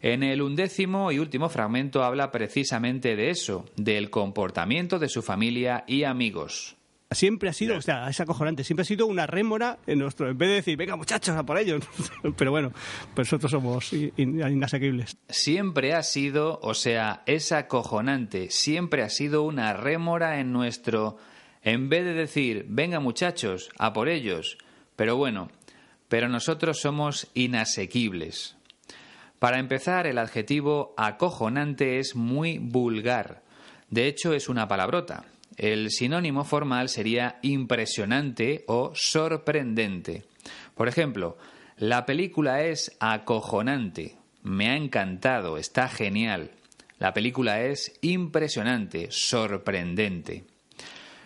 En 0.00 0.22
el 0.22 0.42
undécimo 0.42 1.10
y 1.10 1.18
último 1.18 1.48
fragmento 1.48 2.04
habla 2.04 2.30
precisamente 2.30 3.16
de 3.16 3.30
eso, 3.30 3.64
del 3.76 4.10
comportamiento 4.10 4.98
de 4.98 5.08
su 5.08 5.22
familia 5.22 5.84
y 5.86 6.04
amigos 6.04 6.76
siempre 7.10 7.48
ha 7.48 7.52
sido, 7.52 7.76
o 7.76 7.82
sea, 7.82 8.08
es 8.08 8.20
acojonante, 8.20 8.64
siempre 8.64 8.82
ha 8.82 8.86
sido 8.86 9.06
una 9.06 9.26
rémora 9.26 9.78
en 9.86 9.98
nuestro, 10.00 10.28
en 10.28 10.38
vez 10.38 10.48
de 10.48 10.54
decir, 10.56 10.76
venga 10.76 10.96
muchachos, 10.96 11.36
a 11.36 11.44
por 11.44 11.58
ellos. 11.58 11.84
Pero 12.36 12.50
bueno, 12.50 12.72
pues 13.14 13.28
nosotros 13.28 13.52
somos 13.52 13.92
inasequibles. 14.16 15.16
Siempre 15.28 15.94
ha 15.94 16.02
sido, 16.02 16.58
o 16.62 16.74
sea, 16.74 17.22
es 17.26 17.52
acojonante, 17.52 18.50
siempre 18.50 19.02
ha 19.02 19.08
sido 19.08 19.42
una 19.42 19.72
rémora 19.72 20.40
en 20.40 20.52
nuestro, 20.52 21.18
en 21.62 21.88
vez 21.88 22.04
de 22.04 22.14
decir, 22.14 22.66
venga 22.68 23.00
muchachos, 23.00 23.70
a 23.78 23.92
por 23.92 24.08
ellos. 24.08 24.58
Pero 24.96 25.16
bueno, 25.16 25.50
pero 26.08 26.28
nosotros 26.28 26.80
somos 26.80 27.28
inasequibles. 27.34 28.56
Para 29.38 29.58
empezar, 29.58 30.06
el 30.06 30.18
adjetivo 30.18 30.94
acojonante 30.96 31.98
es 31.98 32.16
muy 32.16 32.58
vulgar 32.58 33.42
De 33.90 34.06
hecho, 34.06 34.32
es 34.32 34.48
una 34.48 34.68
palabrota. 34.68 35.24
El 35.56 35.90
sinónimo 35.90 36.44
formal 36.44 36.88
sería 36.88 37.38
impresionante 37.42 38.64
o 38.66 38.92
sorprendente. 38.94 40.24
Por 40.74 40.88
ejemplo, 40.88 41.36
la 41.76 42.06
película 42.06 42.62
es 42.64 42.96
acojonante, 43.00 44.16
me 44.42 44.70
ha 44.70 44.76
encantado, 44.76 45.56
está 45.56 45.88
genial. 45.88 46.50
La 46.98 47.12
película 47.12 47.62
es 47.62 47.98
impresionante, 48.02 49.08
sorprendente. 49.10 50.44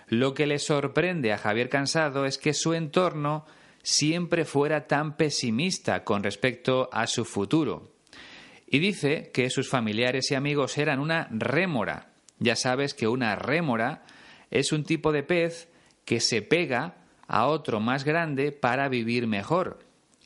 Lo 0.08 0.32
que 0.34 0.46
le 0.46 0.58
sorprende 0.58 1.32
a 1.32 1.38
Javier 1.38 1.68
Cansado 1.68 2.24
es 2.24 2.38
que 2.38 2.54
su 2.54 2.72
entorno 2.72 3.44
siempre 3.82 4.44
fuera 4.44 4.86
tan 4.86 5.16
pesimista 5.16 6.04
con 6.04 6.22
respecto 6.22 6.88
a 6.92 7.06
su 7.06 7.24
futuro. 7.24 7.92
Y 8.66 8.78
dice 8.78 9.30
que 9.32 9.50
sus 9.50 9.68
familiares 9.68 10.30
y 10.30 10.34
amigos 10.34 10.76
eran 10.78 11.00
una 11.00 11.28
rémora. 11.30 12.12
Ya 12.38 12.56
sabes 12.56 12.94
que 12.94 13.08
una 13.08 13.34
rémora 13.36 14.04
es 14.50 14.72
un 14.72 14.84
tipo 14.84 15.12
de 15.12 15.22
pez 15.22 15.68
que 16.04 16.20
se 16.20 16.42
pega 16.42 16.96
a 17.26 17.46
otro 17.46 17.80
más 17.80 18.04
grande 18.04 18.52
para 18.52 18.88
vivir 18.88 19.26
mejor. 19.26 19.80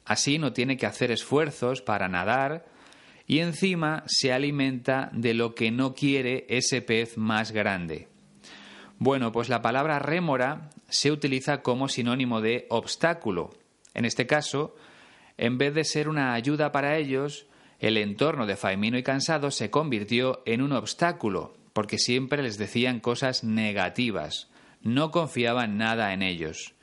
Así 0.05 0.39
no 0.39 0.53
tiene 0.53 0.77
que 0.77 0.87
hacer 0.87 1.11
esfuerzos 1.11 1.83
para 1.83 2.09
nadar 2.09 2.65
y 3.27 3.41
encima 3.41 4.05
se 4.07 4.33
alimenta 4.33 5.11
de 5.13 5.35
lo 5.35 5.55
que 5.55 5.71
no 5.71 5.95
quiere 5.95 6.47
ese 6.49 6.83
pez 6.83 7.17
más 7.17 7.53
grande. 7.53 8.09
Bueno, 8.99 9.33
pues 9.33 9.49
la 9.49 9.63
palabra 9.63 9.99
rémora 9.99 10.71
se 10.89 11.11
utiliza 11.11 11.63
como 11.63 11.89
sinónimo 11.89 12.41
de 12.41 12.67
obstáculo. 12.69 13.51
En 13.95 14.05
este 14.05 14.27
caso, 14.27 14.77
en 15.39 15.59
vez 15.59 15.75
de 15.75 15.85
ser 15.85 16.09
una 16.09 16.35
ayuda 16.35 16.71
para 16.71 16.97
ellos, 16.97 17.47
el 17.81 17.97
entorno 17.97 18.47
de 18.47 18.57
Faimino 18.57 18.97
y 18.97 19.03
Cansado 19.03 19.51
se 19.51 19.71
convirtió 19.71 20.43
en 20.47 20.63
un 20.63 20.73
obstáculo, 20.73 21.55
porque 21.73 21.99
siempre 21.99 22.43
les 22.43 22.59
decían 22.59 23.01
cosas 23.01 23.45
negativas, 23.45 24.49
no 24.83 25.11
confiaban 25.11 25.77
nada 25.79 26.13
en 26.13 26.23
ellos. 26.23 26.75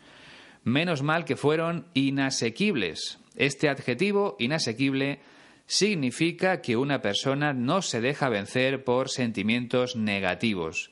Menos 0.63 1.03
mal 1.03 1.25
que 1.25 1.35
fueron 1.35 1.87
inasequibles. 1.93 3.19
Este 3.35 3.69
adjetivo, 3.69 4.35
inasequible, 4.39 5.19
significa 5.65 6.61
que 6.61 6.75
una 6.75 7.01
persona 7.01 7.53
no 7.53 7.81
se 7.81 8.01
deja 8.01 8.29
vencer 8.29 8.83
por 8.83 9.09
sentimientos 9.09 9.95
negativos. 9.95 10.91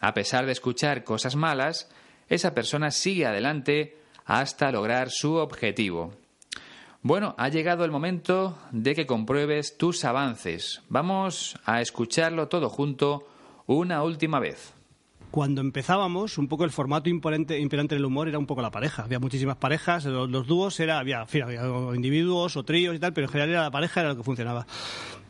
A 0.00 0.14
pesar 0.14 0.46
de 0.46 0.52
escuchar 0.52 1.04
cosas 1.04 1.36
malas, 1.36 1.88
esa 2.28 2.54
persona 2.54 2.90
sigue 2.90 3.26
adelante 3.26 3.96
hasta 4.24 4.72
lograr 4.72 5.10
su 5.10 5.34
objetivo. 5.34 6.12
Bueno, 7.02 7.36
ha 7.38 7.48
llegado 7.48 7.84
el 7.84 7.92
momento 7.92 8.58
de 8.72 8.96
que 8.96 9.06
compruebes 9.06 9.78
tus 9.78 10.04
avances. 10.04 10.82
Vamos 10.88 11.56
a 11.64 11.80
escucharlo 11.80 12.48
todo 12.48 12.68
junto 12.68 13.28
una 13.66 14.02
última 14.02 14.40
vez. 14.40 14.74
Cuando 15.30 15.60
empezábamos, 15.60 16.38
un 16.38 16.48
poco 16.48 16.64
el 16.64 16.70
formato 16.70 17.10
imperante, 17.10 17.58
imperante 17.58 17.94
en 17.94 17.98
el 17.98 18.04
humor 18.06 18.28
era 18.28 18.38
un 18.38 18.46
poco 18.46 18.62
la 18.62 18.70
pareja. 18.70 19.02
Había 19.02 19.18
muchísimas 19.18 19.56
parejas, 19.56 20.04
los, 20.04 20.46
dúos 20.46 20.80
era, 20.80 20.98
había, 20.98 21.22
había 21.22 21.62
individuos 21.94 22.56
o 22.56 22.64
tríos 22.64 22.94
y 22.94 22.98
tal, 22.98 23.12
pero 23.12 23.26
en 23.26 23.32
general 23.32 23.50
era 23.50 23.62
la 23.62 23.70
pareja 23.70 24.00
era 24.00 24.10
lo 24.10 24.16
que 24.16 24.22
funcionaba. 24.22 24.66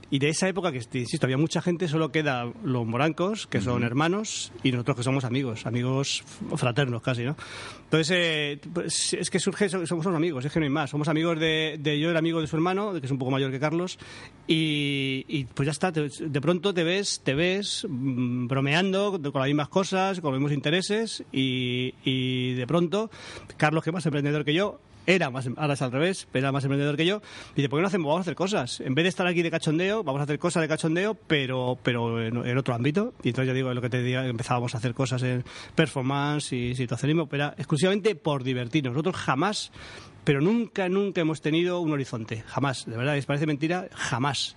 Y 0.08 0.20
de 0.20 0.28
esa 0.28 0.48
época, 0.48 0.70
que 0.70 0.78
insisto, 0.98 1.26
había 1.26 1.36
mucha 1.36 1.60
gente, 1.60 1.88
solo 1.88 2.12
queda 2.12 2.52
los 2.62 2.86
morancos, 2.86 3.48
que 3.48 3.60
son 3.60 3.82
hermanos, 3.82 4.52
y 4.62 4.70
nosotros 4.70 4.98
que 4.98 5.02
somos 5.02 5.24
amigos, 5.24 5.66
amigos 5.66 6.22
fraternos 6.54 7.02
casi, 7.02 7.24
¿no? 7.24 7.36
Entonces, 7.84 8.16
eh, 8.16 8.60
pues, 8.72 9.14
es 9.14 9.30
que 9.30 9.40
surge, 9.40 9.68
somos 9.68 10.06
amigos, 10.06 10.44
es 10.44 10.52
que 10.52 10.60
no 10.60 10.64
hay 10.64 10.70
más. 10.70 10.90
Somos 10.90 11.08
amigos 11.08 11.40
de, 11.40 11.76
de 11.80 11.98
yo, 11.98 12.10
el 12.10 12.16
amigo 12.16 12.40
de 12.40 12.46
su 12.46 12.54
hermano, 12.54 12.92
que 12.92 13.04
es 13.04 13.10
un 13.10 13.18
poco 13.18 13.32
mayor 13.32 13.50
que 13.50 13.58
Carlos, 13.58 13.98
y, 14.46 15.44
pues 15.54 15.66
ya 15.66 15.72
está, 15.72 15.90
de 15.90 16.40
pronto 16.40 16.72
te 16.72 16.84
ves, 16.84 17.20
te 17.24 17.34
ves 17.34 17.84
mm, 17.88 18.46
bromeando 18.46 19.20
con 19.32 19.40
las 19.40 19.48
mismas 19.48 19.68
cosas, 19.68 20.20
con 20.20 20.30
los 20.30 20.40
mismos 20.40 20.54
intereses, 20.54 21.24
y, 21.32 21.94
y 22.04 22.54
de 22.54 22.66
pronto, 22.66 23.10
Carlos, 23.56 23.82
que 23.82 23.90
es 23.90 23.94
más 23.94 24.06
emprendedor 24.06 24.44
que 24.44 24.54
yo, 24.54 24.78
era 25.06 25.30
más, 25.30 25.48
ahora 25.56 25.74
es 25.74 25.82
al 25.82 25.92
revés, 25.92 26.28
era 26.34 26.52
más 26.52 26.64
emprendedor 26.64 26.96
que 26.96 27.06
yo. 27.06 27.22
Dice, 27.54 27.68
¿por 27.68 27.78
qué 27.78 27.82
no 27.82 27.88
hacemos? 27.88 28.08
Vamos 28.08 28.20
a 28.20 28.22
hacer 28.22 28.34
cosas. 28.34 28.80
En 28.80 28.94
vez 28.94 29.04
de 29.04 29.08
estar 29.08 29.26
aquí 29.26 29.42
de 29.42 29.50
cachondeo, 29.50 30.02
vamos 30.02 30.20
a 30.20 30.24
hacer 30.24 30.38
cosas 30.38 30.62
de 30.62 30.68
cachondeo, 30.68 31.14
pero, 31.14 31.78
pero 31.82 32.22
en, 32.22 32.58
otro 32.58 32.74
ámbito. 32.74 33.14
Y 33.22 33.28
entonces 33.28 33.48
ya 33.48 33.54
digo, 33.54 33.72
lo 33.72 33.80
que 33.80 33.90
te 33.90 34.02
diga, 34.02 34.26
empezábamos 34.26 34.74
a 34.74 34.78
hacer 34.78 34.94
cosas 34.94 35.22
en 35.22 35.44
performance 35.74 36.52
y 36.52 36.74
situacionismo, 36.74 37.26
pero 37.28 37.48
exclusivamente 37.56 38.14
por 38.14 38.42
divertirnos. 38.42 38.92
Nosotros 38.92 39.16
jamás 39.16 39.72
pero 40.26 40.40
nunca, 40.40 40.88
nunca 40.88 41.20
hemos 41.20 41.40
tenido 41.40 41.78
un 41.78 41.92
horizonte, 41.92 42.42
jamás, 42.48 42.84
de 42.84 42.96
verdad, 42.96 43.14
les 43.14 43.26
parece 43.26 43.46
mentira, 43.46 43.88
jamás. 43.94 44.56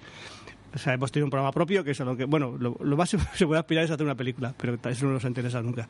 O 0.74 0.78
sea, 0.78 0.94
hemos 0.94 1.12
tenido 1.12 1.26
un 1.26 1.32
programa 1.32 1.52
propio, 1.52 1.84
que 1.84 1.92
es 1.92 2.00
lo 2.00 2.16
que, 2.16 2.26
bueno, 2.26 2.56
lo, 2.60 2.98
más 2.98 3.10
se 3.34 3.48
puede 3.48 3.60
aspirar 3.60 3.86
es 3.86 3.92
hacer 3.92 4.06
una 4.06 4.16
película, 4.16 4.54
pero 4.58 4.78
eso 4.90 5.06
no 5.06 5.14
nos 5.14 5.24
interesa 5.24 5.62
nunca. 5.62 5.88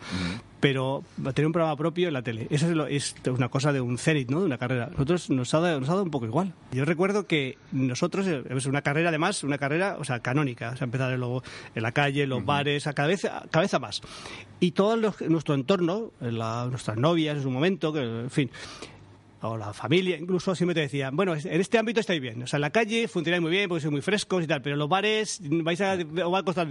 Pero 0.59 1.03
tener 1.33 1.47
un 1.47 1.51
programa 1.51 1.75
propio 1.75 2.07
en 2.07 2.13
la 2.13 2.21
tele, 2.21 2.47
eso 2.49 2.67
es, 2.87 3.15
una 3.27 3.49
cosa 3.49 3.73
de 3.73 3.81
un 3.81 3.97
CERIT, 3.97 4.29
¿no? 4.29 4.39
De 4.39 4.45
una 4.45 4.57
carrera. 4.57 4.87
Nosotros 4.91 5.29
nos 5.29 5.53
ha, 5.53 5.59
dado, 5.59 5.79
nos 5.79 5.89
ha 5.89 5.93
dado 5.93 6.03
un 6.03 6.11
poco 6.11 6.25
igual. 6.25 6.53
Yo 6.71 6.85
recuerdo 6.85 7.27
que 7.27 7.57
nosotros, 7.71 8.27
eh, 8.27 8.43
es 8.49 8.65
una 8.65 8.81
carrera 8.81 9.09
además, 9.09 9.43
una 9.43 9.57
carrera, 9.57 9.97
o 9.99 10.03
sea, 10.03 10.19
canónica, 10.19 10.71
o 10.71 10.75
sea, 10.75 10.85
empezar 10.85 11.13
en, 11.13 11.21
en 11.21 11.83
la 11.83 11.91
calle, 11.91 12.23
en 12.23 12.29
los 12.29 12.45
bares, 12.45 12.87
a 12.87 12.93
cada 12.93 13.07
vez, 13.07 13.21
cada 13.51 13.61
vez 13.61 13.73
a 13.73 13.79
más. 13.79 14.01
Y 14.59 14.71
todo 14.71 14.95
nuestro 14.97 15.55
entorno, 15.55 16.11
nuestras 16.19 16.97
novias 16.97 17.37
en 17.37 17.43
su 17.43 17.49
momento, 17.49 17.93
que, 17.93 18.01
en 18.01 18.29
fin, 18.29 18.51
o 19.41 19.57
la 19.57 19.73
familia, 19.73 20.17
incluso 20.17 20.53
siempre 20.55 20.73
te 20.73 20.81
decían, 20.81 21.15
bueno, 21.15 21.33
en 21.35 21.61
este 21.61 21.77
ámbito 21.77 21.99
estáis 21.99 22.21
bien. 22.21 22.43
O 22.43 22.47
sea, 22.47 22.57
en 22.57 22.61
la 22.61 22.69
calle 22.71 23.07
funcionáis 23.07 23.41
muy 23.41 23.51
bien 23.51 23.69
porque 23.69 23.81
sois 23.81 23.91
muy 23.91 24.01
frescos 24.01 24.43
y 24.43 24.47
tal, 24.47 24.61
pero 24.61 24.75
los 24.75 24.89
bares 24.89 25.39
vais 25.41 25.79
a, 25.81 25.95
va 25.95 26.39
a 26.39 26.43
costar. 26.43 26.67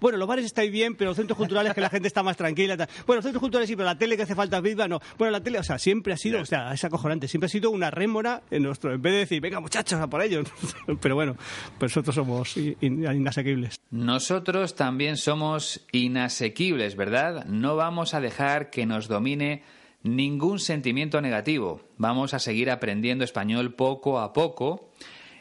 Bueno, 0.00 0.18
los 0.18 0.28
bares 0.28 0.44
estáis 0.44 0.70
bien, 0.70 0.94
pero 0.94 1.10
los 1.10 1.16
centros 1.16 1.36
culturales 1.36 1.74
que 1.74 1.80
la 1.80 1.90
gente 1.90 2.08
está 2.08 2.22
más 2.22 2.36
tranquila. 2.36 2.76
Tal. 2.76 2.88
Bueno, 3.06 3.18
los 3.18 3.24
centros 3.24 3.40
culturales 3.40 3.68
sí, 3.68 3.76
pero 3.76 3.86
la 3.86 3.98
tele 3.98 4.16
que 4.16 4.22
hace 4.22 4.34
falta 4.34 4.60
viva, 4.60 4.86
no. 4.86 5.00
Bueno, 5.18 5.32
la 5.32 5.42
tele, 5.42 5.58
o 5.58 5.62
sea, 5.62 5.78
siempre 5.78 6.12
ha 6.12 6.16
sido, 6.16 6.40
o 6.40 6.46
sea, 6.46 6.72
es 6.72 6.84
acojonante, 6.84 7.28
siempre 7.28 7.46
ha 7.46 7.50
sido 7.50 7.70
una 7.70 7.90
rémora 7.90 8.42
en 8.50 8.62
nuestro, 8.62 8.92
en 8.92 9.02
vez 9.02 9.12
de 9.12 9.18
decir, 9.20 9.40
venga 9.40 9.60
muchachos, 9.60 10.00
a 10.00 10.06
por 10.08 10.22
ellos. 10.22 10.46
pero 11.00 11.14
bueno, 11.14 11.36
pues 11.78 11.92
nosotros 11.92 12.14
somos 12.14 12.56
inasequibles. 12.56 13.80
Nosotros 13.90 14.74
también 14.74 15.16
somos 15.16 15.84
inasequibles, 15.92 16.96
¿verdad? 16.96 17.44
No 17.46 17.76
vamos 17.76 18.14
a 18.14 18.20
dejar 18.20 18.70
que 18.70 18.86
nos 18.86 19.08
domine 19.08 19.62
ningún 20.02 20.58
sentimiento 20.58 21.20
negativo. 21.20 21.80
Vamos 21.96 22.34
a 22.34 22.38
seguir 22.38 22.70
aprendiendo 22.70 23.24
español 23.24 23.74
poco 23.74 24.20
a 24.20 24.32
poco 24.32 24.90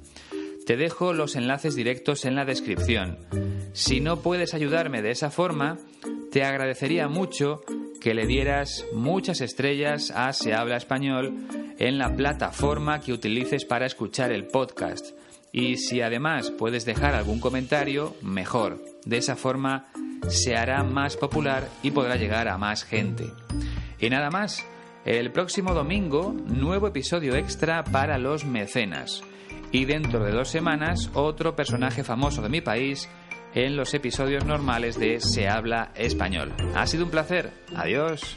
Te 0.66 0.76
dejo 0.76 1.14
los 1.14 1.36
enlaces 1.36 1.74
directos 1.74 2.26
en 2.26 2.34
la 2.34 2.44
descripción. 2.44 3.18
Si 3.72 4.00
no 4.00 4.20
puedes 4.20 4.52
ayudarme 4.52 5.00
de 5.00 5.12
esa 5.12 5.30
forma, 5.30 5.78
te 6.30 6.44
agradecería 6.44 7.08
mucho 7.08 7.62
que 8.00 8.12
le 8.12 8.26
dieras 8.26 8.84
muchas 8.92 9.40
estrellas 9.40 10.10
a 10.10 10.34
Se 10.34 10.52
habla 10.52 10.76
español 10.76 11.34
en 11.78 11.96
la 11.96 12.14
plataforma 12.14 13.00
que 13.00 13.14
utilices 13.14 13.64
para 13.64 13.86
escuchar 13.86 14.32
el 14.32 14.44
podcast. 14.44 15.16
Y 15.50 15.78
si 15.78 16.02
además 16.02 16.50
puedes 16.50 16.84
dejar 16.84 17.14
algún 17.14 17.40
comentario, 17.40 18.14
mejor. 18.20 18.84
De 19.06 19.16
esa 19.16 19.36
forma 19.36 19.86
se 20.28 20.56
hará 20.56 20.82
más 20.82 21.16
popular 21.16 21.68
y 21.82 21.90
podrá 21.90 22.16
llegar 22.16 22.48
a 22.48 22.58
más 22.58 22.84
gente. 22.84 23.32
Y 23.98 24.10
nada 24.10 24.30
más, 24.30 24.64
el 25.04 25.30
próximo 25.30 25.72
domingo, 25.72 26.34
nuevo 26.46 26.88
episodio 26.88 27.36
extra 27.36 27.84
para 27.84 28.18
los 28.18 28.44
mecenas. 28.44 29.22
Y 29.72 29.84
dentro 29.84 30.24
de 30.24 30.32
dos 30.32 30.48
semanas, 30.48 31.10
otro 31.14 31.54
personaje 31.54 32.04
famoso 32.04 32.42
de 32.42 32.48
mi 32.48 32.60
país 32.60 33.08
en 33.54 33.76
los 33.76 33.94
episodios 33.94 34.44
normales 34.44 34.98
de 34.98 35.20
Se 35.20 35.48
habla 35.48 35.92
español. 35.94 36.52
Ha 36.74 36.86
sido 36.86 37.04
un 37.04 37.10
placer. 37.10 37.52
Adiós. 37.74 38.36